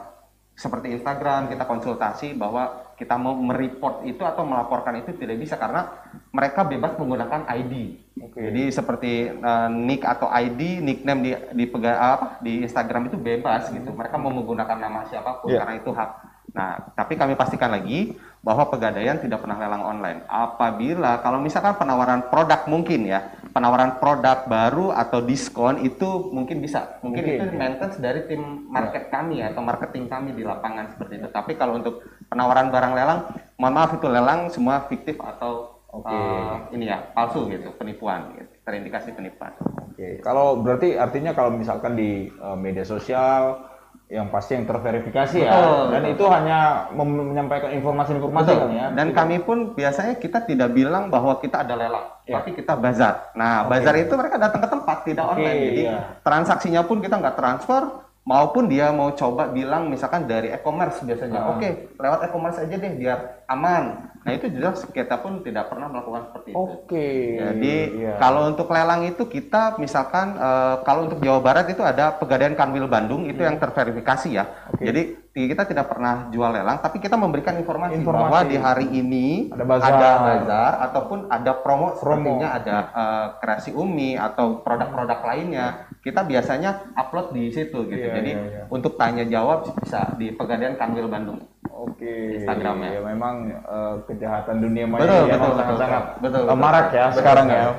seperti 0.53 0.93
Instagram 1.01 1.49
kita 1.49 1.65
konsultasi 1.65 2.37
bahwa 2.37 2.84
kita 2.95 3.19
mau 3.19 3.35
mereport 3.35 4.07
itu 4.07 4.23
atau 4.23 4.47
melaporkan 4.47 4.99
itu 4.99 5.15
tidak 5.19 5.39
bisa 5.39 5.59
karena 5.59 5.91
mereka 6.31 6.63
bebas 6.63 6.95
menggunakan 6.95 7.47
ID. 7.51 7.75
Oke. 8.23 8.39
Jadi 8.39 8.63
seperti 8.71 9.13
uh, 9.35 9.69
nick 9.71 10.07
atau 10.07 10.31
ID, 10.31 10.79
nickname 10.83 11.21
di 11.23 11.31
di 11.53 11.65
pega, 11.67 11.99
apa 11.99 12.27
di 12.39 12.63
Instagram 12.63 13.11
itu 13.11 13.19
bebas 13.19 13.69
gitu. 13.71 13.91
Mereka 13.91 14.15
mau 14.19 14.31
menggunakan 14.31 14.79
nama 14.79 15.03
siapa 15.11 15.43
pun 15.43 15.51
Iya. 15.51 15.67
karena 15.67 15.75
itu 15.79 15.91
hak. 15.91 16.11
Nah, 16.55 16.95
tapi 16.95 17.19
kami 17.19 17.35
pastikan 17.35 17.75
lagi 17.75 18.15
bahwa 18.39 18.71
pegadaian 18.71 19.19
tidak 19.19 19.43
pernah 19.43 19.59
lelang 19.59 19.83
online. 19.83 20.23
Apabila 20.31 21.19
kalau 21.19 21.43
misalkan 21.43 21.75
penawaran 21.75 22.31
produk 22.31 22.63
mungkin 22.71 23.11
ya, 23.11 23.35
penawaran 23.55 24.03
produk 24.03 24.51
baru 24.51 24.91
atau 24.91 25.23
diskon 25.23 25.87
itu 25.87 26.35
mungkin 26.35 26.59
bisa. 26.59 26.99
Mungkin, 27.01 27.23
Mungkin, 27.23 27.39
itu 27.39 27.47
ya. 27.47 27.55
maintenance 27.55 27.97
dari 28.03 28.27
tim 28.27 28.67
market 28.67 29.15
kami 29.15 29.39
ya, 29.39 29.55
atau 29.55 29.63
marketing 29.63 30.11
kami 30.11 30.35
di 30.35 30.43
lapangan 30.43 30.91
seperti 30.91 31.23
itu. 31.23 31.29
Tapi 31.31 31.55
kalau 31.55 31.79
untuk 31.79 32.03
penawaran 32.27 32.75
barang 32.75 32.93
lelang, 32.99 33.21
mohon 33.55 33.75
maaf 33.79 33.95
itu 33.95 34.11
lelang 34.11 34.51
semua 34.51 34.83
fiktif 34.91 35.15
atau 35.23 35.79
Oke. 35.95 36.11
eh, 36.11 36.75
ini 36.75 36.91
ya 36.91 36.99
palsu 37.15 37.47
gitu, 37.47 37.71
penipuan, 37.79 38.35
gitu. 38.35 38.51
terindikasi 38.67 39.15
penipuan. 39.15 39.55
Oke, 39.95 40.19
kalau 40.27 40.59
berarti 40.59 40.99
artinya 40.99 41.31
kalau 41.31 41.55
misalkan 41.55 41.95
di 41.95 42.27
eh, 42.35 42.57
media 42.59 42.83
sosial 42.83 43.71
yang 44.13 44.29
pasti 44.29 44.53
yang 44.53 44.69
terverifikasi 44.69 45.39
ya, 45.41 45.49
Betul, 45.49 45.81
dan 45.97 46.03
betul. 46.05 46.13
itu 46.13 46.25
hanya 46.29 46.59
menyampaikan 46.93 47.71
informasi-informasi 47.73 48.51
Betul. 48.53 48.61
kan 48.61 48.71
ya. 48.77 48.87
Dan 48.93 49.09
kami 49.17 49.37
pun 49.41 49.73
biasanya 49.73 50.21
kita 50.21 50.45
tidak 50.45 50.77
bilang 50.77 51.09
bahwa 51.09 51.41
kita 51.41 51.65
ada 51.65 51.73
lelang, 51.73 52.07
Ya. 52.29 52.37
tapi 52.39 52.53
kita 52.53 52.77
bazar. 52.77 53.33
Nah, 53.33 53.65
Oke. 53.65 53.73
bazar 53.73 53.95
itu 53.97 54.13
mereka 54.13 54.37
datang 54.37 54.61
ke 54.61 54.69
tempat 54.69 54.99
tidak 55.09 55.25
Oke, 55.25 55.33
online. 55.41 55.61
Jadi 55.65 55.83
iya. 55.89 55.99
transaksinya 56.21 56.83
pun 56.85 57.01
kita 57.01 57.17
nggak 57.17 57.37
transfer 57.37 57.83
maupun 58.25 58.69
dia 58.69 58.93
mau 58.93 59.09
coba 59.13 59.49
bilang 59.49 59.89
misalkan 59.89 60.29
dari 60.29 60.53
e-commerce 60.53 61.01
biasanya. 61.01 61.41
Ah. 61.41 61.51
Oke, 61.57 61.97
lewat 61.97 62.21
e-commerce 62.29 62.61
aja 62.61 62.77
deh 62.77 62.93
biar 63.01 63.49
aman. 63.49 64.14
Nah, 64.25 64.33
itu 64.33 64.49
jelas 64.57 64.81
kita 64.89 65.21
pun 65.21 65.45
tidak 65.45 65.69
pernah 65.69 65.93
melakukan 65.93 66.33
seperti 66.33 66.57
itu. 66.57 66.59
Oke. 66.59 67.09
Jadi 67.37 67.75
iya. 68.01 68.17
kalau 68.17 68.49
untuk 68.49 68.73
lelang 68.73 69.05
itu 69.05 69.29
kita 69.29 69.77
misalkan 69.77 70.41
eh, 70.41 70.81
kalau 70.81 71.13
untuk 71.13 71.21
Jawa 71.21 71.45
Barat 71.45 71.69
itu 71.69 71.85
ada 71.85 72.17
Pegadaian 72.17 72.57
Kanwil 72.57 72.89
Bandung 72.89 73.29
itu 73.29 73.45
yang 73.45 73.61
terverifikasi 73.61 74.29
ya. 74.33 74.49
Oke. 74.73 74.81
Jadi 74.81 75.03
kita 75.35 75.69
tidak 75.69 75.93
pernah 75.93 76.33
jual 76.33 76.57
lelang 76.57 76.81
tapi 76.81 77.05
kita 77.05 77.21
memberikan 77.21 77.59
informasi, 77.61 78.01
Informasi. 78.01 78.23
bahwa 78.25 78.41
di 78.49 78.57
hari 78.57 78.87
ini 78.97 79.53
Ada 79.53 79.65
bazar. 79.69 79.93
bazar 80.25 80.73
ataupun 80.89 81.19
ada 81.29 81.53
promo, 81.61 81.93
Promo. 81.93 82.41
sepertinya 82.41 82.49
ada 82.57 82.77
eh, 82.97 83.27
kreasi 83.45 83.71
Umi 83.77 84.17
atau 84.17 84.65
produk-produk 84.65 85.21
lainnya. 85.21 85.93
Kita 86.05 86.21
biasanya 86.21 86.93
upload 86.93 87.33
di 87.33 87.49
situ 87.49 87.89
gitu. 87.89 87.97
Iya, 87.97 88.21
Jadi 88.21 88.31
iya, 88.37 88.45
iya. 88.45 88.63
untuk 88.69 89.01
tanya 89.01 89.25
jawab 89.25 89.73
bisa 89.81 90.13
di 90.21 90.37
Pegadaian 90.37 90.77
Kanwil 90.77 91.09
Bandung. 91.09 91.41
Oke. 91.73 92.37
Instagramnya. 92.37 93.01
Ya 93.01 93.01
memang 93.01 93.35
eh, 93.49 93.95
kejahatan 94.13 94.61
dunia 94.61 94.85
maya 94.85 95.01
Betul, 95.01 95.17
betul, 95.17 95.33
emang 95.33 95.41
betul, 95.41 95.57
sangat-sangat 95.57 96.05
betul, 96.21 96.41
eh, 96.45 96.45
betul. 96.45 96.61
marak 96.61 96.87
ya 96.93 97.07
Betul 97.09 97.19
sekarang 97.25 97.47
sekali. 97.49 97.57
ya. 97.65 97.73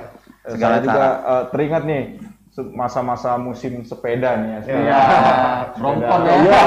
Segala 0.46 0.74
Saya 0.74 0.82
juga 0.82 1.06
eh, 1.22 1.44
teringat 1.54 1.84
nih 1.86 2.04
masa-masa 2.72 3.36
musim 3.36 3.74
sepeda 3.86 4.30
nih 4.42 4.50
ya. 4.50 4.60
Iya. 4.74 5.00
Brompton 5.78 6.20
ya. 6.26 6.34
Iya, 6.40 6.62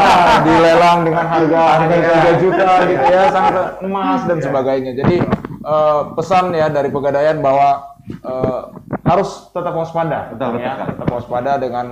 dilelang 0.46 0.98
dengan 1.02 1.26
harga 1.32 1.60
harga 1.80 1.96
3 2.38 2.42
juta 2.44 2.70
gitu 2.86 3.06
ya, 3.10 3.22
sangat 3.34 3.54
emas 3.82 4.20
dan 4.30 4.38
sebagainya. 4.38 4.92
Jadi 4.94 5.16
eh, 5.64 6.00
pesan 6.14 6.54
ya 6.54 6.70
dari 6.70 6.86
pegadaian 6.92 7.42
bahwa 7.42 7.98
eh, 8.14 8.60
harus 9.08 9.48
tetap 9.50 9.72
waspada, 9.72 10.30
Betul, 10.36 10.60
ya, 10.60 10.76
sekali. 10.76 10.90
tetap 10.94 11.08
waspada 11.08 11.52
dengan 11.56 11.86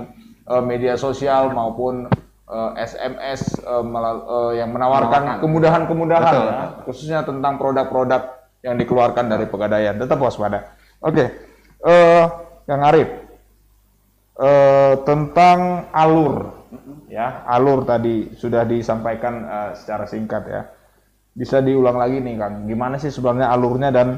eh, 0.45 0.63
media 0.63 0.93
sosial 0.95 1.49
maupun 1.51 2.05
eh, 2.47 2.71
SMS 2.77 3.59
melal- 3.83 4.25
eh, 4.25 4.63
yang 4.63 4.69
menawarkan 4.71 5.41
kemudahan-kemudahan 5.41 6.33
Betul, 6.33 6.47
ya, 6.47 6.63
khususnya 6.85 7.19
tentang 7.25 7.57
produk-produk 7.57 8.21
yang 8.65 8.75
dikeluarkan 8.77 9.25
dari 9.27 9.45
pegadaian. 9.45 9.97
Tetap 9.97 10.17
waspada. 10.17 10.77
Oke, 11.01 11.29
eh 11.85 12.23
Kang 12.65 12.83
Arif, 12.83 13.09
eh, 14.37 14.93
tentang 15.05 15.87
alur, 15.93 16.65
ya 17.07 17.45
alur 17.47 17.85
tadi 17.85 18.33
sudah 18.35 18.65
disampaikan 18.65 19.33
eh, 19.45 19.71
secara 19.77 20.05
singkat 20.05 20.43
ya. 20.47 20.61
Bisa 21.37 21.61
diulang 21.61 22.01
lagi 22.01 22.17
nih 22.17 22.33
Kang, 22.33 22.65
gimana 22.65 22.97
sih 22.97 23.13
sebenarnya 23.13 23.53
alurnya 23.53 23.89
dan 23.93 24.17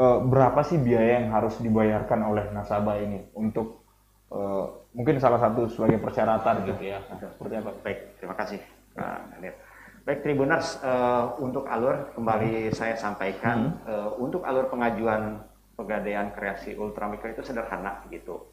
eh, 0.00 0.18
berapa 0.24 0.60
sih 0.64 0.80
biaya 0.80 1.20
yang 1.20 1.28
harus 1.36 1.60
dibayarkan 1.60 2.20
oleh 2.24 2.44
nasabah 2.56 2.96
ini 2.96 3.28
untuk 3.36 3.84
eh, 4.32 4.64
mungkin 4.96 5.20
salah 5.20 5.38
satu 5.38 5.68
sebagai 5.68 6.00
persyaratan 6.00 6.64
gitu 6.64 6.82
ya. 6.88 6.98
Seperti 7.36 7.54
apa? 7.60 7.70
Baik, 7.84 7.98
terima 8.16 8.34
kasih. 8.40 8.60
Anir. 8.96 9.54
Baik, 10.00 10.24
Tribuners, 10.24 10.80
eh, 10.80 11.24
untuk 11.38 11.68
alur 11.68 12.16
kembali 12.16 12.72
saya 12.72 12.96
sampaikan, 12.96 13.76
eh, 13.84 14.10
untuk 14.16 14.42
alur 14.48 14.66
pengajuan 14.72 15.44
pegadaian 15.76 16.32
kreasi 16.32 16.76
ultramikro 16.76 17.30
itu 17.30 17.44
sederhana 17.44 18.04
gitu. 18.08 18.48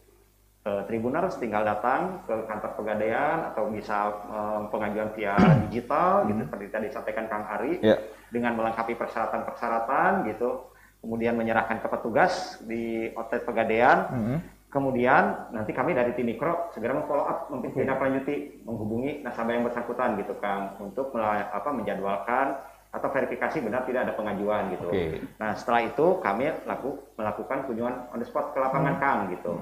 Eh, 0.68 0.84
Tribuners 0.88 1.40
tinggal 1.40 1.64
datang 1.64 2.24
ke 2.28 2.36
kantor 2.44 2.72
pegadaian 2.76 3.52
atau 3.52 3.72
bisa 3.72 4.12
eh, 4.28 4.62
pengajuan 4.68 5.10
via 5.16 5.36
digital 5.68 6.28
gitu 6.28 6.44
seperti 6.44 6.66
tadi 6.68 6.86
disampaikan 6.92 7.26
Kang 7.32 7.48
Ari 7.48 7.80
Ya. 7.80 7.96
dengan 8.28 8.60
melengkapi 8.60 9.00
persyaratan-persyaratan 9.00 10.28
gitu, 10.28 10.68
kemudian 11.08 11.40
menyerahkan 11.40 11.80
ke 11.80 11.88
petugas 11.88 12.60
di 12.68 13.08
outlet 13.16 13.48
pegadaian. 13.48 14.12
Mhm. 14.12 14.38
Kemudian 14.68 15.48
nanti 15.56 15.72
kami 15.72 15.96
dari 15.96 16.12
tim 16.12 16.28
mikro 16.28 16.68
segera 16.76 16.92
memfollow 16.92 17.24
up, 17.24 17.48
menindaklanjuti, 17.48 18.68
menghubungi 18.68 19.24
nasabah 19.24 19.56
yang 19.56 19.64
bersangkutan 19.64 20.20
gitu 20.20 20.36
Kang 20.44 20.76
untuk 20.84 21.16
apa, 21.16 21.72
menjadwalkan 21.72 22.60
atau 22.92 23.08
verifikasi 23.08 23.64
benar 23.64 23.88
tidak 23.88 24.12
ada 24.12 24.14
pengajuan 24.20 24.68
gitu. 24.76 24.92
Oke. 24.92 25.24
Nah 25.40 25.56
setelah 25.56 25.88
itu 25.88 26.20
kami 26.20 26.52
laku, 26.68 27.00
melakukan 27.16 27.64
kunjungan 27.64 28.12
on 28.12 28.20
the 28.20 28.28
spot 28.28 28.52
ke 28.52 28.60
lapangan 28.60 28.96
Kang 29.00 29.20
gitu. 29.32 29.56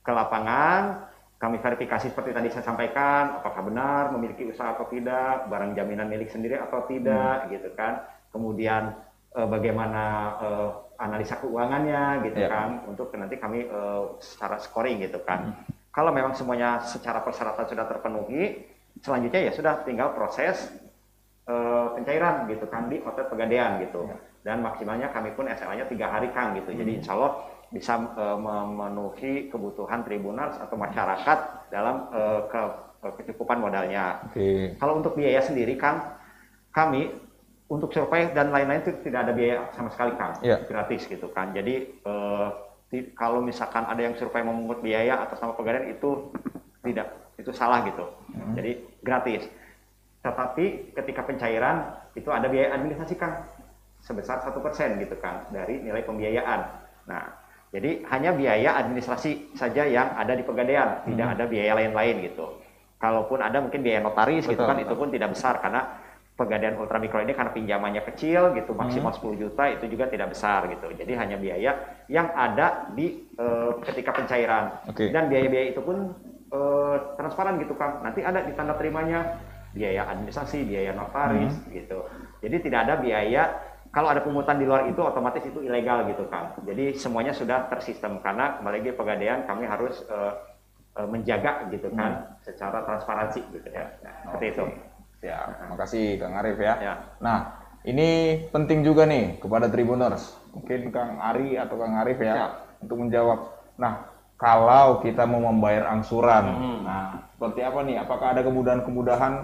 Ke 0.00 0.16
lapangan 0.16 1.04
kami 1.36 1.60
verifikasi 1.60 2.08
seperti 2.08 2.32
tadi 2.32 2.48
saya 2.48 2.64
sampaikan 2.64 3.36
apakah 3.36 3.60
benar 3.60 4.08
memiliki 4.16 4.48
usaha 4.48 4.72
atau 4.72 4.88
tidak, 4.88 5.52
barang 5.52 5.76
jaminan 5.76 6.08
milik 6.08 6.32
sendiri 6.32 6.56
atau 6.56 6.80
tidak 6.88 7.52
gitu 7.52 7.76
kan. 7.76 8.08
Kemudian 8.32 8.96
eh, 9.36 9.46
bagaimana 9.46 10.02
eh, 10.40 10.70
analisa 10.96 11.36
keuangannya 11.36 12.24
gitu 12.24 12.40
Ya. 12.40 12.48
kan 12.48 12.68
untuk 12.88 13.12
nanti 13.14 13.36
kami 13.36 13.68
eh, 13.68 14.02
secara 14.18 14.56
scoring 14.56 15.04
gitu 15.04 15.20
kan. 15.22 15.52
Kalau 15.92 16.12
memang 16.12 16.32
semuanya 16.32 16.80
secara 16.80 17.20
persyaratan 17.20 17.68
sudah 17.68 17.84
terpenuhi, 17.84 18.64
selanjutnya 19.00 19.48
ya 19.48 19.52
sudah 19.52 19.84
tinggal 19.84 20.12
proses 20.12 20.72
eh, 21.48 21.86
pencairan 21.94 22.48
gitu 22.48 22.64
kan 22.66 22.88
di 22.88 23.00
outlet 23.04 23.28
pegadaian 23.28 23.80
gitu. 23.80 24.08
Dan 24.46 24.62
maksimalnya 24.62 25.10
kami 25.10 25.34
pun 25.34 25.50
SLA-nya 25.50 25.90
tiga 25.90 26.06
hari 26.08 26.30
Kang 26.30 26.54
gitu. 26.54 26.70
Jadi 26.70 27.02
insya 27.02 27.12
Allah 27.16 27.32
bisa 27.68 27.98
eh, 27.98 28.38
memenuhi 28.38 29.48
kebutuhan 29.48 30.00
tribunals 30.00 30.56
atau 30.56 30.76
masyarakat 30.76 31.38
dalam 31.68 32.08
eh, 32.12 32.40
ke- 32.48 32.84
kecukupan 33.06 33.58
modalnya. 33.60 34.22
Oke. 34.26 34.74
Kalau 34.76 34.98
untuk 34.98 35.14
biaya 35.14 35.38
sendiri, 35.38 35.76
Kang, 35.76 36.02
kami 36.72 37.08
untuk 37.66 37.90
survei 37.90 38.30
dan 38.30 38.54
lain-lain 38.54 38.78
itu 38.80 38.94
tidak 39.02 39.26
ada 39.26 39.32
biaya 39.34 39.66
sama 39.74 39.90
sekali, 39.90 40.14
Kang. 40.14 40.38
Iya. 40.38 40.62
Gratis 40.70 41.02
gitu 41.06 41.26
kan. 41.34 41.50
Jadi 41.50 41.74
eh, 41.98 42.48
ti- 42.86 43.10
kalau 43.12 43.42
misalkan 43.42 43.82
ada 43.82 43.98
yang 43.98 44.14
survei 44.14 44.46
memungut 44.46 44.78
biaya 44.80 45.26
atas 45.26 45.42
nama 45.42 45.54
pegadaian 45.58 45.90
itu 45.90 46.30
tidak, 46.86 47.10
itu 47.34 47.50
salah 47.50 47.82
gitu. 47.82 48.06
Jadi 48.54 48.72
gratis. 49.02 49.42
Tetapi 50.22 50.94
ketika 50.94 51.22
pencairan 51.22 51.76
itu 52.14 52.30
ada 52.30 52.46
biaya 52.46 52.74
administrasi, 52.74 53.14
Kang, 53.18 53.46
sebesar 54.02 54.42
satu 54.42 54.62
persen 54.62 54.98
gitu 55.02 55.18
kan 55.18 55.50
dari 55.50 55.82
nilai 55.82 56.06
pembiayaan. 56.06 56.60
Nah, 57.10 57.24
jadi 57.74 58.06
hanya 58.14 58.30
biaya 58.30 58.78
administrasi 58.78 59.54
saja 59.58 59.82
yang 59.82 60.14
ada 60.14 60.38
di 60.38 60.46
pegadaian, 60.46 61.02
tidak 61.02 61.34
ada 61.34 61.44
biaya 61.50 61.74
lain-lain 61.74 62.30
gitu. 62.30 62.46
Kalaupun 62.96 63.42
ada 63.42 63.58
mungkin 63.58 63.82
biaya 63.82 64.00
notaris 64.00 64.46
gitu 64.46 64.54
Betul, 64.56 64.66
kan, 64.70 64.76
betul. 64.78 64.86
itu 64.86 64.94
pun 64.96 65.08
tidak 65.10 65.30
besar 65.34 65.58
karena 65.58 65.82
pegadaian 66.36 66.76
ultramikro 66.76 67.24
ini 67.24 67.32
karena 67.32 67.48
pinjamannya 67.48 68.02
kecil 68.12 68.52
gitu, 68.52 68.76
maksimal 68.76 69.08
10 69.08 69.40
juta 69.40 69.64
itu 69.72 69.88
juga 69.88 70.04
tidak 70.12 70.36
besar 70.36 70.68
gitu. 70.68 70.92
Jadi 70.92 71.12
hanya 71.16 71.40
biaya 71.40 71.72
yang 72.12 72.28
ada 72.36 72.92
di 72.92 73.24
eh, 73.40 73.72
ketika 73.88 74.12
pencairan. 74.12 74.84
Oke. 74.84 75.08
Dan 75.08 75.32
biaya-biaya 75.32 75.72
itu 75.72 75.80
pun 75.80 76.12
eh, 76.52 76.96
transparan 77.16 77.56
gitu 77.56 77.72
Kang. 77.72 78.04
Nanti 78.04 78.20
ada 78.20 78.44
di 78.44 78.52
tanda 78.52 78.76
terimanya 78.76 79.40
biaya 79.72 80.12
administrasi, 80.12 80.64
biaya 80.68 80.92
notaris 80.92 81.56
gitu. 81.72 82.04
Jadi 82.44 82.56
tidak 82.68 82.80
ada 82.84 82.94
biaya 83.00 83.42
kalau 83.92 84.12
ada 84.12 84.20
pungutan 84.20 84.60
di 84.60 84.68
luar 84.68 84.88
itu 84.92 85.00
otomatis 85.00 85.40
itu 85.40 85.64
ilegal 85.64 86.04
gitu 86.12 86.28
kan. 86.28 86.52
Jadi 86.68 87.00
semuanya 87.00 87.32
sudah 87.32 87.64
tersistem 87.72 88.20
karena 88.20 88.60
kembali 88.60 88.84
lagi 88.84 88.92
pegadaian 88.92 89.48
kami 89.48 89.64
harus 89.64 90.04
uh, 90.12 90.36
uh, 91.00 91.08
menjaga 91.08 91.64
gitu 91.72 91.88
kan 91.96 92.12
hmm. 92.12 92.44
secara 92.44 92.84
transparansi 92.84 93.40
gitu 93.56 93.68
ya. 93.72 93.88
Nah, 94.04 94.14
seperti 94.28 94.46
itu. 94.52 94.64
Ya, 95.26 95.66
makasih 95.66 96.22
Kang 96.22 96.38
Arif 96.38 96.56
ya. 96.62 96.74
ya. 96.78 96.94
Nah, 97.18 97.58
ini 97.82 98.40
penting 98.54 98.86
juga 98.86 99.02
nih 99.10 99.42
kepada 99.42 99.66
Tribuners. 99.66 100.38
Mungkin 100.54 100.94
Kang 100.94 101.18
Ari 101.18 101.58
atau 101.58 101.74
Kang 101.76 101.98
Arif 101.98 102.22
ya, 102.22 102.34
ya. 102.34 102.48
untuk 102.78 103.02
menjawab. 103.02 103.38
Nah, 103.76 104.06
kalau 104.38 105.02
kita 105.02 105.26
mau 105.26 105.42
membayar 105.42 105.90
angsuran, 105.90 106.44
hmm. 106.46 106.78
nah 106.86 107.26
seperti 107.34 107.60
apa 107.66 107.80
nih? 107.82 107.96
Apakah 107.98 108.26
ada 108.36 108.42
kemudahan-kemudahan 108.46 109.34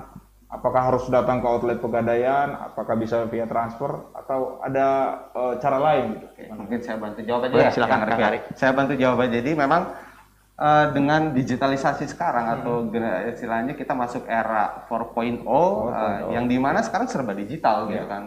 Apakah 0.52 0.92
harus 0.92 1.08
datang 1.08 1.40
ke 1.40 1.48
outlet 1.48 1.80
pegadaian? 1.80 2.52
Apakah 2.52 2.92
bisa 3.00 3.24
via 3.32 3.48
transfer 3.48 3.88
atau 4.12 4.60
ada 4.60 5.16
uh, 5.32 5.56
cara 5.56 5.80
lain? 5.80 6.20
Gitu? 6.20 6.28
Oke, 6.28 6.42
mungkin 6.52 6.78
saya 6.84 7.00
bantu 7.00 7.24
jawab 7.24 7.48
aja. 7.48 7.56
ya, 7.56 7.70
silakan 7.72 7.98
ya, 8.04 8.16
Kak 8.20 8.52
Saya 8.60 8.72
bantu 8.76 8.92
jawab 9.00 9.18
aja. 9.24 9.40
Jadi 9.40 9.56
memang 9.56 9.96
uh, 10.62 10.86
dengan 10.94 11.34
digitalisasi 11.34 12.06
sekarang 12.06 12.46
hmm. 12.46 12.54
atau 12.62 12.74
istilahnya 13.34 13.74
kita 13.74 13.98
masuk 13.98 14.30
era 14.30 14.86
4.0 14.86 15.42
uh, 15.42 16.30
yang 16.30 16.46
di 16.46 16.62
mana 16.62 16.86
sekarang 16.86 17.10
serba 17.10 17.34
digital 17.34 17.90
yeah. 17.90 17.98
gitu 17.98 18.06
kan. 18.06 18.22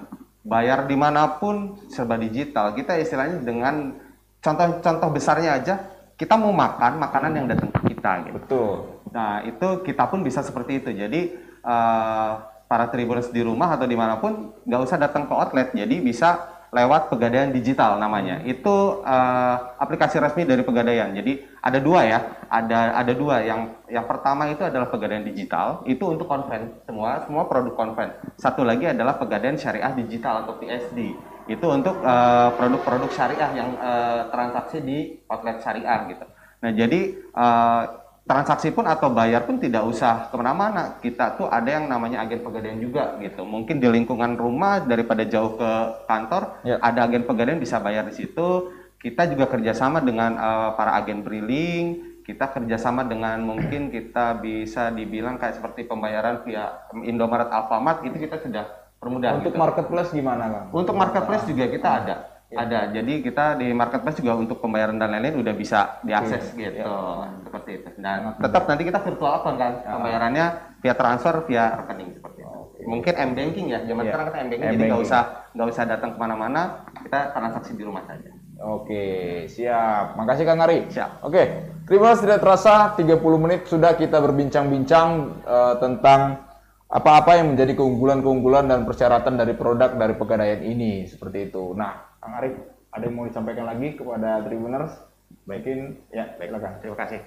Bayar 0.45 0.85
di 0.85 0.93
mana 0.99 1.39
pun 1.39 1.79
serba 1.87 2.19
digital. 2.19 2.75
Kita 2.75 2.99
istilahnya 2.99 3.41
dengan 3.41 3.95
contoh-contoh 4.43 5.09
besarnya 5.09 5.57
aja 5.57 5.75
kita 6.15 6.37
mau 6.37 6.53
makan 6.53 7.01
makanan 7.01 7.31
yang 7.33 7.47
datang 7.49 7.71
ke 7.73 7.95
kita 7.95 8.11
gitu. 8.29 8.37
Betul. 8.43 8.75
Nah 9.09 9.41
itu 9.47 9.81
kita 9.81 10.05
pun 10.05 10.21
bisa 10.21 10.45
seperti 10.45 10.85
itu. 10.85 10.93
Jadi 10.93 11.33
uh, 11.65 12.31
para 12.65 12.89
tribuners 12.89 13.29
di 13.29 13.41
rumah 13.41 13.73
atau 13.73 13.85
di 13.89 13.97
mana 13.97 14.17
pun 14.17 14.53
nggak 14.65 14.81
usah 14.81 14.97
datang 14.97 15.29
ke 15.29 15.33
outlet 15.37 15.69
jadi 15.77 16.01
bisa 16.01 16.54
lewat 16.75 17.07
pegadaian 17.07 17.55
digital 17.55 17.95
namanya. 17.95 18.43
Itu 18.43 18.99
uh, 19.07 19.55
aplikasi 19.79 20.19
resmi 20.19 20.43
dari 20.43 20.59
pegadaian. 20.67 21.15
Jadi 21.15 21.39
ada 21.63 21.79
dua 21.79 22.03
ya. 22.03 22.19
Ada 22.51 22.99
ada 22.99 23.13
dua. 23.15 23.39
Yang 23.47 23.79
yang 23.87 24.03
pertama 24.03 24.51
itu 24.51 24.67
adalah 24.67 24.91
pegadaian 24.91 25.23
digital. 25.23 25.87
Itu 25.87 26.11
untuk 26.11 26.27
konven. 26.27 26.83
Semua 26.83 27.23
semua 27.23 27.47
produk 27.47 27.79
konven. 27.79 28.11
Satu 28.35 28.67
lagi 28.67 28.91
adalah 28.91 29.15
pegadaian 29.15 29.55
syariah 29.55 29.95
digital 29.95 30.43
atau 30.43 30.59
PSD 30.59 31.15
itu 31.45 31.67
untuk 31.69 32.01
uh, 32.01 32.49
produk-produk 32.57 33.09
syariah 33.13 33.51
yang 33.53 33.69
uh, 33.77 34.33
transaksi 34.33 34.81
di 34.81 35.21
outlet 35.29 35.61
syariah 35.61 36.09
gitu. 36.09 36.25
Nah 36.65 36.71
jadi 36.73 36.99
uh, 37.37 37.83
transaksi 38.25 38.73
pun 38.73 38.89
atau 38.89 39.13
bayar 39.13 39.45
pun 39.45 39.61
tidak 39.61 39.85
usah 39.85 40.33
ke 40.33 40.35
mana-mana. 40.35 40.97
Kita 40.97 41.37
tuh 41.37 41.45
ada 41.45 41.69
yang 41.69 41.85
namanya 41.85 42.25
agen 42.25 42.41
pegadaian 42.41 42.81
juga 42.81 43.15
gitu. 43.21 43.45
Mungkin 43.45 43.77
di 43.77 43.87
lingkungan 43.87 44.33
rumah 44.33 44.81
daripada 44.81 45.21
jauh 45.23 45.55
ke 45.55 45.71
kantor, 46.09 46.65
ya. 46.65 46.81
ada 46.81 47.05
agen 47.05 47.23
pegadaian 47.23 47.61
bisa 47.61 47.77
bayar 47.77 48.09
di 48.09 48.17
situ. 48.17 48.73
Kita 48.97 49.29
juga 49.29 49.45
kerjasama 49.45 50.01
dengan 50.01 50.33
uh, 50.41 50.69
para 50.73 50.97
agen 50.97 51.21
briling. 51.21 52.17
Kita 52.25 52.49
kerjasama 52.49 53.05
dengan 53.05 53.37
mungkin 53.45 53.93
kita 53.93 54.41
bisa 54.41 54.89
dibilang 54.89 55.37
kayak 55.37 55.61
seperti 55.61 55.85
pembayaran 55.85 56.41
via 56.41 56.89
Indomaret, 57.05 57.53
Alfamart 57.53 58.01
itu 58.01 58.17
kita 58.17 58.41
sudah 58.41 58.65
permudah. 58.97 59.37
Untuk 59.37 59.53
gitu. 59.53 59.61
marketplace 59.61 60.09
gimana 60.09 60.49
kan? 60.49 60.63
Untuk 60.73 60.97
marketplace 60.97 61.45
juga 61.45 61.69
kita 61.69 61.89
ada 62.01 62.34
Ya. 62.53 62.61
Ada. 62.61 62.93
Jadi 62.93 63.25
kita 63.25 63.57
di 63.57 63.73
marketplace 63.73 64.21
juga 64.21 64.37
untuk 64.37 64.61
pembayaran 64.61 65.01
dan 65.01 65.09
lain-lain 65.17 65.41
udah 65.41 65.53
bisa 65.57 65.97
diakses 66.05 66.53
okay. 66.53 66.69
gitu. 66.69 66.85
Ya. 66.85 67.33
Seperti 67.41 67.71
itu. 67.81 67.89
Dan 67.97 68.37
tetap 68.37 68.63
nanti 68.69 68.83
kita 68.85 68.99
virtual 69.01 69.33
account 69.41 69.57
kan. 69.57 69.73
Ya. 69.81 69.91
Pembayarannya 69.97 70.45
via 70.85 70.93
transfer 70.93 71.35
via 71.49 71.65
rekening 71.81 72.09
seperti 72.21 72.39
itu. 72.45 72.53
Okay. 72.53 72.83
Mungkin 72.85 73.13
M 73.17 73.31
banking 73.33 73.65
ya. 73.73 73.79
Zaman 73.81 74.03
ya. 74.05 74.09
sekarang 74.13 74.25
kita 74.29 74.37
M 74.37 74.47
banking 74.53 74.69
jadi 74.77 74.83
nggak 74.93 75.01
usah 75.01 75.21
nggak 75.57 75.67
usah 75.73 75.83
datang 75.89 76.09
ke 76.13 76.17
mana-mana. 76.21 76.61
Kita 77.01 77.19
transaksi 77.33 77.71
di 77.73 77.83
rumah 77.83 78.05
saja. 78.05 78.29
Oke, 78.55 79.05
siap. 79.51 80.15
Makasih 80.15 80.45
Kang 80.47 80.63
Ari. 80.63 80.87
Siap. 80.87 81.27
Oke, 81.27 81.43
terima 81.89 82.15
kasih 82.15 82.23
tidak 82.23 82.39
terasa 82.39 82.95
30 82.95 83.43
menit 83.43 83.67
sudah 83.67 83.99
kita 83.99 84.23
berbincang-bincang 84.23 85.07
uh, 85.43 85.75
tentang 85.81 86.45
apa-apa 86.87 87.35
yang 87.35 87.51
menjadi 87.51 87.75
keunggulan-keunggulan 87.75 88.71
dan 88.71 88.87
persyaratan 88.87 89.35
dari 89.35 89.57
produk 89.57 89.91
dari 89.99 90.15
pegadaian 90.15 90.63
ini 90.63 91.03
seperti 91.03 91.51
itu. 91.51 91.75
Nah, 91.75 92.14
Kang 92.25 92.41
Arif, 92.41 92.57
ada 92.89 93.05
yang 93.05 93.13
mau 93.13 93.29
disampaikan 93.29 93.69
lagi 93.69 93.93
kepada 93.93 94.41
Tribuners? 94.49 94.97
Baikin, 95.45 96.01
ya, 96.09 96.33
baik, 96.41 96.57
terima 96.81 96.97
kasih. 96.97 97.21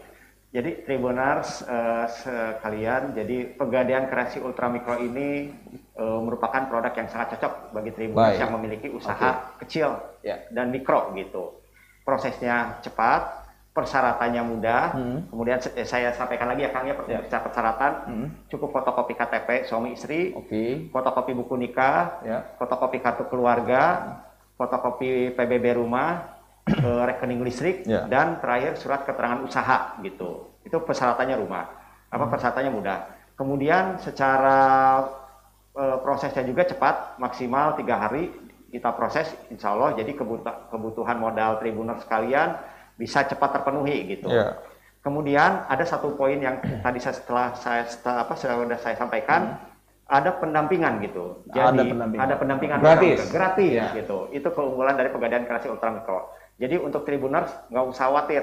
Jadi 0.50 0.82
Tribuners 0.82 1.62
uh, 1.70 2.10
sekalian, 2.10 3.14
jadi 3.14 3.54
pegadaian 3.54 4.10
kreasi 4.10 4.42
ultramikro 4.42 4.98
ini 4.98 5.54
uh, 5.94 6.18
merupakan 6.18 6.66
produk 6.66 6.90
yang 6.98 7.06
sangat 7.06 7.38
cocok 7.38 7.78
bagi 7.78 7.94
Tribuners 7.94 8.34
Baik. 8.34 8.42
yang 8.42 8.52
memiliki 8.58 8.88
usaha 8.90 9.54
okay. 9.54 9.68
kecil 9.68 9.94
ya. 10.26 10.40
dan 10.50 10.74
mikro 10.74 11.14
gitu. 11.14 11.62
Prosesnya 12.02 12.80
cepat, 12.80 13.44
persyaratannya 13.76 14.42
mudah. 14.42 14.84
Hmm. 14.96 15.18
Kemudian 15.30 15.62
eh, 15.78 15.86
saya 15.86 16.10
sampaikan 16.16 16.50
lagi 16.50 16.66
ya 16.66 16.74
Kang 16.74 16.90
ya, 16.90 16.96
ya. 17.06 17.20
persyaratan 17.22 17.92
hmm. 18.10 18.28
cukup 18.50 18.74
fotokopi 18.74 19.14
KTP 19.14 19.68
suami 19.68 19.94
istri, 19.94 20.34
okay. 20.34 20.90
fotokopi 20.90 21.38
buku 21.38 21.54
nikah, 21.54 22.24
ya. 22.26 22.38
fotokopi 22.58 22.98
kartu 22.98 23.28
keluarga, 23.30 24.24
fotokopi 24.58 25.32
PBB 25.38 25.78
rumah, 25.78 26.36
ke 26.66 26.90
rekening 27.14 27.40
listrik, 27.46 27.86
yeah. 27.86 28.04
dan 28.10 28.42
terakhir 28.42 28.74
surat 28.76 29.06
keterangan 29.06 29.40
usaha 29.46 29.96
gitu. 30.02 30.50
Itu 30.66 30.82
persyaratannya 30.82 31.36
rumah. 31.38 31.64
Apa 32.10 32.26
hmm. 32.26 32.32
persyaratannya 32.34 32.72
mudah. 32.74 32.98
Kemudian 33.38 34.02
secara 34.02 34.58
e, 35.70 35.84
prosesnya 36.02 36.42
juga 36.42 36.66
cepat, 36.66 37.16
maksimal 37.22 37.78
tiga 37.78 38.02
hari 38.02 38.34
kita 38.68 38.90
proses, 38.98 39.30
insya 39.48 39.72
Allah. 39.72 39.94
Jadi 39.94 40.18
kebutuhan 40.68 41.16
modal 41.16 41.62
tribuner 41.62 41.96
sekalian 42.02 42.58
bisa 42.98 43.24
cepat 43.24 43.62
terpenuhi 43.62 44.18
gitu. 44.18 44.28
Yeah. 44.28 44.58
Kemudian 45.00 45.70
ada 45.70 45.86
satu 45.86 46.18
poin 46.18 46.36
yang 46.36 46.58
tadi 46.84 46.98
saya 46.98 47.14
setelah 47.14 47.48
saya 47.54 47.86
setelah 47.86 48.26
apa 48.26 48.34
sudah 48.34 48.76
saya 48.82 48.98
sampaikan. 48.98 49.42
Hmm 49.54 49.67
ada 50.08 50.40
pendampingan 50.40 51.04
gitu. 51.04 51.44
Jadi 51.52 51.60
ada 51.60 51.84
pendampingan, 51.84 52.24
ada 52.24 52.34
pendampingan 52.40 52.78
gratis, 52.80 53.28
gratis 53.28 53.76
ya. 53.76 53.92
gitu. 53.92 54.32
Itu 54.32 54.48
keunggulan 54.56 54.96
dari 54.96 55.12
pegadaian 55.12 55.44
kreasi 55.44 55.68
ultramikro. 55.68 56.32
Jadi 56.56 56.80
untuk 56.80 57.04
tribuners 57.04 57.52
nggak 57.68 57.84
usah 57.92 58.08
khawatir. 58.08 58.42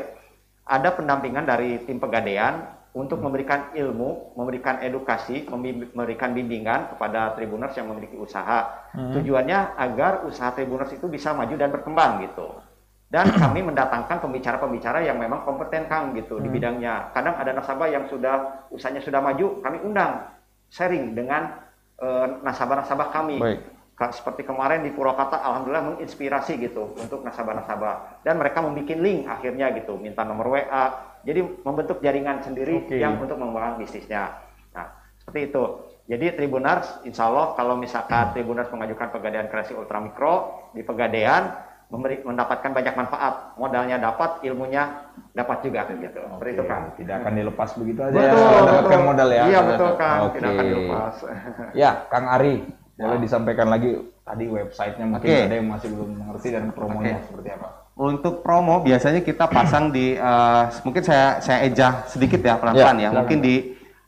Ada 0.65 0.93
pendampingan 0.97 1.45
dari 1.45 1.81
tim 1.85 1.97
pegadaian 2.01 2.69
untuk 2.95 3.21
memberikan 3.21 3.73
ilmu, 3.75 4.37
memberikan 4.37 4.81
edukasi, 4.81 5.45
memberikan 5.93 6.31
bimbingan 6.31 6.95
kepada 6.95 7.33
tribuners 7.37 7.73
yang 7.77 7.89
memiliki 7.89 8.17
usaha. 8.17 8.89
Hmm. 8.93 9.13
Tujuannya 9.13 9.77
agar 9.77 10.25
usaha 10.25 10.53
tribuners 10.53 10.93
itu 10.93 11.05
bisa 11.09 11.33
maju 11.33 11.53
dan 11.57 11.69
berkembang 11.73 12.23
gitu. 12.29 12.61
Dan 13.09 13.29
kami 13.41 13.65
mendatangkan 13.65 14.21
pembicara-pembicara 14.21 15.05
yang 15.05 15.17
memang 15.17 15.45
kompeten 15.45 15.85
Kang 15.89 16.13
gitu 16.13 16.37
hmm. 16.37 16.43
di 16.45 16.49
bidangnya. 16.49 17.09
Kadang 17.13 17.35
ada 17.41 17.51
nasabah 17.57 17.89
yang 17.89 18.05
sudah 18.09 18.69
usahanya 18.69 19.01
sudah 19.01 19.21
maju, 19.21 19.61
kami 19.65 19.77
undang 19.81 20.34
sharing 20.75 21.15
dengan 21.15 21.55
eh, 22.03 22.27
nasabah-nasabah 22.43 23.07
kami. 23.15 23.39
Baik. 23.39 23.61
Seperti 23.95 24.43
kemarin 24.43 24.83
di 24.83 24.91
Purwakarta, 24.91 25.39
alhamdulillah 25.39 25.95
menginspirasi 25.95 26.59
gitu 26.59 26.99
untuk 26.99 27.23
nasabah-nasabah 27.23 28.27
dan 28.27 28.35
mereka 28.35 28.59
membuat 28.59 28.91
link 28.99 29.23
akhirnya 29.23 29.71
gitu, 29.71 29.95
minta 29.95 30.27
nomor 30.27 30.51
WA, 30.51 31.15
jadi 31.23 31.39
membentuk 31.63 32.03
jaringan 32.03 32.43
sendiri 32.43 32.83
okay. 32.83 32.99
yang 32.99 33.15
untuk 33.23 33.39
mengembangkan 33.39 33.79
bisnisnya. 33.79 34.35
Nah, 34.75 34.91
seperti 35.15 35.47
itu. 35.47 35.63
Jadi 36.05 36.37
Tribunars, 36.37 37.01
insya 37.07 37.31
Allah 37.31 37.57
kalau 37.57 37.79
misalkan 37.79 38.35
Tribunars 38.35 38.67
mengajukan 38.69 39.09
pegadaian 39.15 39.47
kreasi 39.47 39.73
ultramikro 39.73 40.67
di 40.75 40.83
pegadaian, 40.83 41.64
memberi, 41.89 42.21
mendapatkan 42.25 42.71
banyak 42.73 42.93
manfaat. 42.97 43.33
Modalnya 43.57 43.97
dapat, 44.01 44.41
ilmunya 44.45 45.11
dapat 45.33 45.57
juga 45.61 45.85
gitu. 45.93 46.19
Oke, 46.25 46.33
Seperti 46.33 46.51
itu 46.53 46.63
kan. 46.65 46.81
Tidak 46.97 47.15
akan 47.21 47.33
dilepas 47.37 47.69
begitu 47.77 47.99
aja 48.01 48.17
betul, 48.17 48.41
ya. 48.41 48.59
Mendapatkan 48.61 49.01
modal 49.05 49.29
ya. 49.29 49.43
Iya 49.45 49.59
betul 49.61 49.91
kan. 49.97 50.17
Oke. 50.25 50.37
Tidak 50.39 50.49
akan 50.49 50.65
dilepas. 50.65 51.13
ya, 51.81 51.91
Kang 52.09 52.27
Ari, 52.29 52.55
boleh 52.95 53.17
ya. 53.19 53.23
disampaikan 53.23 53.67
lagi 53.69 53.91
tadi 54.25 54.45
websitenya 54.49 55.05
mungkin 55.05 55.29
okay. 55.29 55.45
ada 55.45 55.55
yang 55.61 55.67
masih 55.69 55.87
belum 55.93 56.09
mengerti 56.17 56.47
dan 56.49 56.63
promonya 56.73 57.21
okay. 57.21 57.25
seperti 57.29 57.49
apa? 57.53 57.67
Untuk 57.95 58.43
promo 58.43 58.83
biasanya 58.83 59.21
kita 59.23 59.47
pasang 59.47 59.87
di 59.87 60.19
uh, 60.19 60.67
mungkin 60.83 60.99
saya 60.99 61.39
saya 61.39 61.63
ejah 61.63 62.03
sedikit 62.11 62.43
ya 62.43 62.59
pelan-pelan 62.59 62.97
ya, 62.99 63.07
ya. 63.07 63.09
Mungkin 63.15 63.39
di 63.39 63.55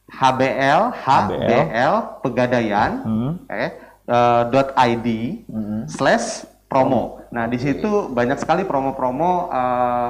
HBL 0.08 0.82
HBL, 1.04 1.96
Pegadaian 2.24 2.92
hmm. 3.04 3.32
eh, 3.52 3.72
uh, 4.08 4.44
.id 4.88 5.08
hmm. 5.48 5.88
slash 5.88 6.48
promo. 6.68 7.17
Nah, 7.32 7.46
di 7.48 7.58
situ 7.60 8.08
banyak 8.12 8.40
sekali 8.40 8.64
promo-promo 8.64 9.52
uh, 9.52 10.10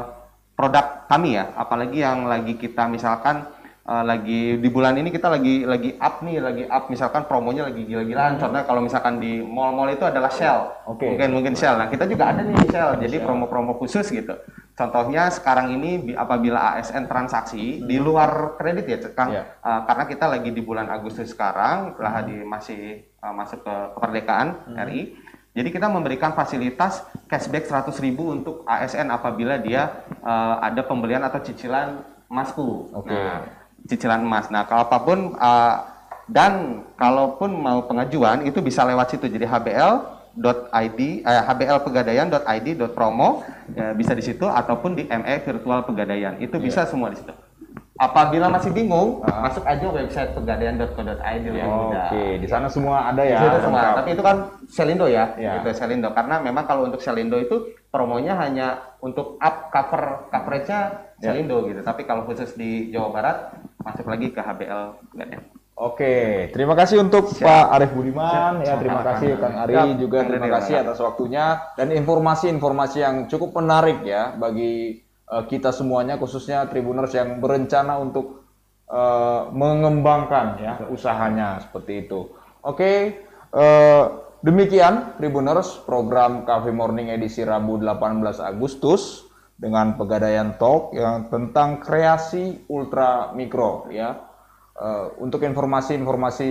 produk 0.58 1.06
kami 1.10 1.38
ya, 1.38 1.54
apalagi 1.54 2.02
yang 2.02 2.26
lagi 2.26 2.58
kita 2.58 2.90
misalkan 2.90 3.46
uh, 3.86 4.04
lagi 4.04 4.58
di 4.58 4.70
bulan 4.70 4.98
ini 5.00 5.10
kita 5.10 5.30
lagi 5.30 5.64
lagi 5.64 5.96
up 5.98 6.22
nih, 6.22 6.38
lagi 6.42 6.64
up 6.68 6.90
misalkan 6.90 7.26
promonya 7.26 7.70
lagi 7.70 7.88
gila-gilaan. 7.88 8.38
Hmm. 8.38 8.42
Contohnya 8.42 8.66
kalau 8.66 8.82
misalkan 8.84 9.18
di 9.18 9.42
mall-mall 9.42 9.94
itu 9.94 10.06
adalah 10.06 10.30
Shell. 10.30 10.90
Okay. 10.98 11.14
Mungkin 11.16 11.30
mungkin 11.34 11.54
Shell. 11.58 11.78
Nah, 11.80 11.88
kita 11.90 12.06
juga 12.06 12.34
ada 12.36 12.42
nih 12.46 12.58
Shell. 12.70 13.02
Jadi 13.02 13.18
promo-promo 13.22 13.78
khusus 13.78 14.06
gitu. 14.10 14.36
Contohnya 14.78 15.34
sekarang 15.34 15.74
ini 15.74 16.14
apabila 16.14 16.78
ASN 16.78 17.10
transaksi 17.10 17.82
hmm. 17.82 17.90
di 17.90 17.98
luar 17.98 18.60
kredit 18.62 18.86
ya, 18.86 18.98
Kang. 19.10 19.34
Yeah. 19.34 19.46
Uh, 19.66 19.82
karena 19.90 20.04
kita 20.06 20.26
lagi 20.30 20.50
di 20.54 20.62
bulan 20.62 20.86
Agustus 20.90 21.34
sekarang, 21.34 21.98
telah 21.98 22.22
hmm. 22.22 22.28
di 22.30 22.38
masih 22.46 22.82
uh, 23.26 23.34
masuk 23.34 23.66
ke 23.66 23.76
kemerdekaan 23.98 24.48
hmm. 24.70 24.78
RI 24.86 25.02
Jadi 25.58 25.74
kita 25.74 25.90
memberikan 25.90 26.38
fasilitas 26.38 27.02
cashback 27.26 27.66
100.000 27.66 28.14
untuk 28.14 28.62
ASN 28.70 29.10
apabila 29.10 29.58
dia 29.58 30.06
eh, 30.22 30.56
ada 30.62 30.86
pembelian 30.86 31.26
atau 31.26 31.42
cicilan 31.42 32.06
emasku. 32.30 32.94
Oke. 32.94 33.10
Nah, 33.10 33.42
cicilan 33.90 34.22
emas. 34.22 34.54
Nah, 34.54 34.70
kalau 34.70 34.86
apa 34.86 35.02
pun 35.02 35.34
eh, 35.34 35.76
dan 36.30 36.86
kalaupun 36.94 37.58
mau 37.58 37.82
pengajuan 37.90 38.46
itu 38.46 38.62
bisa 38.62 38.86
lewat 38.86 39.18
situ. 39.18 39.26
Jadi 39.26 39.50
hbl.id 39.50 41.00
eh, 41.26 41.44
hblpegadaian.id.promo 41.50 43.42
ya, 43.74 43.98
bisa 43.98 44.14
di 44.14 44.22
situ 44.22 44.46
ataupun 44.46 44.94
di 44.94 45.10
ME 45.10 45.36
virtual 45.42 45.90
pegadaian. 45.90 46.38
Itu 46.38 46.62
bisa 46.62 46.86
semua 46.86 47.10
di 47.10 47.18
situ. 47.18 47.34
Apabila 47.98 48.48
masih 48.48 48.70
bingung, 48.70 49.22
Ah. 49.22 49.42
masuk 49.44 49.62
aja 49.62 49.86
website 49.88 50.32
pegadaian.co.id 50.32 51.18
lebih 51.44 51.66
mudah. 51.66 52.08
Oke, 52.08 52.38
di 52.38 52.48
sana 52.48 52.66
semua 52.66 53.10
ada 53.10 53.22
Di 53.22 53.34
ya. 53.34 53.40
situ 53.42 53.60
semua. 53.64 53.98
Tapi 53.98 54.10
itu 54.14 54.22
kan 54.22 54.38
Selindo 54.66 55.06
ya, 55.06 55.34
Ya. 55.34 55.58
itu 55.58 55.70
Selindo. 55.74 56.10
Karena 56.12 56.38
memang 56.38 56.64
kalau 56.64 56.86
untuk 56.86 57.00
Selindo 57.00 57.36
itu 57.36 57.58
promonya 57.88 58.38
hanya 58.38 58.68
untuk 59.00 59.36
up 59.38 59.70
cover 59.70 60.30
coveragenya 60.30 60.80
Ya. 61.18 61.34
Selindo 61.34 61.66
gitu. 61.66 61.82
Tapi 61.82 62.06
kalau 62.06 62.24
khusus 62.24 62.54
di 62.54 62.90
Jawa 62.90 63.10
Barat 63.10 63.38
masuk 63.80 64.06
lagi 64.06 64.30
ke 64.30 64.38
HBL 64.38 64.82
Pegadaian. 65.10 65.42
Oke, 65.74 66.14
terima 66.50 66.74
kasih 66.74 66.98
untuk 67.00 67.30
Pak 67.32 67.66
Arif 67.70 67.94
Budiman 67.94 68.62
ya, 68.62 68.74
Siap. 68.74 68.80
terima 68.82 68.98
Siap. 68.98 69.10
kasih 69.14 69.30
Kang 69.38 69.56
Ari 69.60 69.74
Siap. 69.74 69.98
juga 70.02 70.20
terima 70.26 70.50
kasih 70.52 70.74
atas 70.82 70.98
waktunya 70.98 71.46
dan 71.74 71.88
informasi-informasi 71.92 72.98
yang 72.98 73.16
cukup 73.26 73.54
menarik 73.56 74.02
ya 74.02 74.34
bagi 74.34 75.06
eh, 75.28 75.44
kita 75.48 75.76
semuanya 75.76 76.16
khususnya 76.16 76.66
Tribuners 76.72 77.14
yang 77.16 77.40
berencana 77.44 78.00
untuk 78.00 78.48
eh, 78.88 79.42
mengembangkan 79.52 80.48
ya 80.60 80.74
usahanya 80.92 81.62
seperti 81.64 82.08
itu. 82.08 82.32
Oke, 82.64 82.92
eh, 83.54 84.04
demikian 84.44 85.20
Tribuners 85.20 85.80
program 85.84 86.44
Cafe 86.48 86.72
Morning 86.72 87.12
edisi 87.12 87.44
Rabu 87.44 87.80
18 87.80 88.40
Agustus 88.44 89.28
dengan 89.58 89.98
Pegadaian 89.98 90.56
Talk 90.62 90.94
yang 90.94 91.34
tentang 91.34 91.82
kreasi 91.82 92.66
ultra 92.70 93.34
mikro 93.34 93.90
ya. 93.90 94.28
Eh, 94.78 95.06
untuk 95.18 95.42
informasi-informasi 95.42 96.50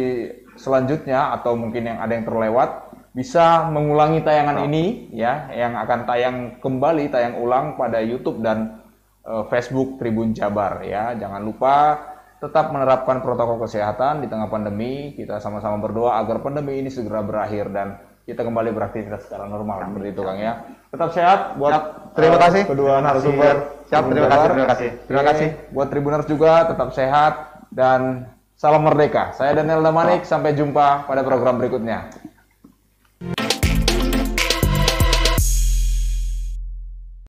selanjutnya 0.59 1.31
atau 1.39 1.55
mungkin 1.55 1.87
yang 1.87 2.03
ada 2.03 2.11
yang 2.11 2.27
terlewat 2.27 2.86
bisa 3.17 3.73
mengulangi 3.73 4.21
tayangan 4.21 4.69
ini 4.69 5.09
ya 5.17 5.49
yang 5.49 5.73
akan 5.73 6.05
tayang 6.05 6.37
kembali 6.61 7.09
tayang 7.09 7.41
ulang 7.41 7.81
pada 7.81 8.05
YouTube 8.05 8.45
dan 8.45 8.85
eh, 9.25 9.45
Facebook 9.49 9.97
Tribun 9.97 10.37
Jabar 10.37 10.85
ya. 10.85 11.17
Jangan 11.17 11.41
lupa 11.41 11.97
tetap 12.37 12.69
menerapkan 12.77 13.25
protokol 13.25 13.65
kesehatan 13.65 14.21
di 14.21 14.29
tengah 14.29 14.53
pandemi. 14.53 15.17
Kita 15.17 15.41
sama-sama 15.41 15.81
berdoa 15.81 16.21
agar 16.21 16.45
pandemi 16.45 16.77
ini 16.77 16.93
segera 16.93 17.25
berakhir 17.25 17.73
dan 17.73 17.97
kita 18.29 18.45
kembali 18.45 18.77
beraktivitas 18.77 19.25
secara 19.25 19.49
normal 19.49 19.89
seperti 19.89 20.13
itu 20.13 20.21
Kang 20.21 20.37
ya. 20.37 20.53
Tetap 20.93 21.11
sehat 21.17 21.39
buat 21.57 21.73
Siap. 21.73 21.85
Terima 22.21 22.37
eh, 22.37 22.41
kasih. 22.45 22.63
kedua 22.69 22.85
Terima 22.85 23.01
kasih. 23.01 23.07
narasumber. 23.09 23.57
Siap, 23.87 24.05
terima 24.13 24.29
kasih, 24.29 24.49
terima 24.53 24.69
kasih. 24.69 24.91
Terima 25.09 25.23
Oke, 25.25 25.29
kasih. 25.33 25.49
Buat 25.73 25.89
Tribuners 25.89 26.27
juga 26.29 26.53
tetap 26.69 26.89
sehat 26.93 27.35
dan 27.73 28.29
salam 28.61 28.85
merdeka. 28.85 29.33
Saya 29.33 29.57
Daniel 29.57 29.81
Damanik, 29.81 30.29
sampai 30.29 30.53
jumpa 30.53 31.09
pada 31.09 31.25
program 31.25 31.57
berikutnya. 31.57 32.13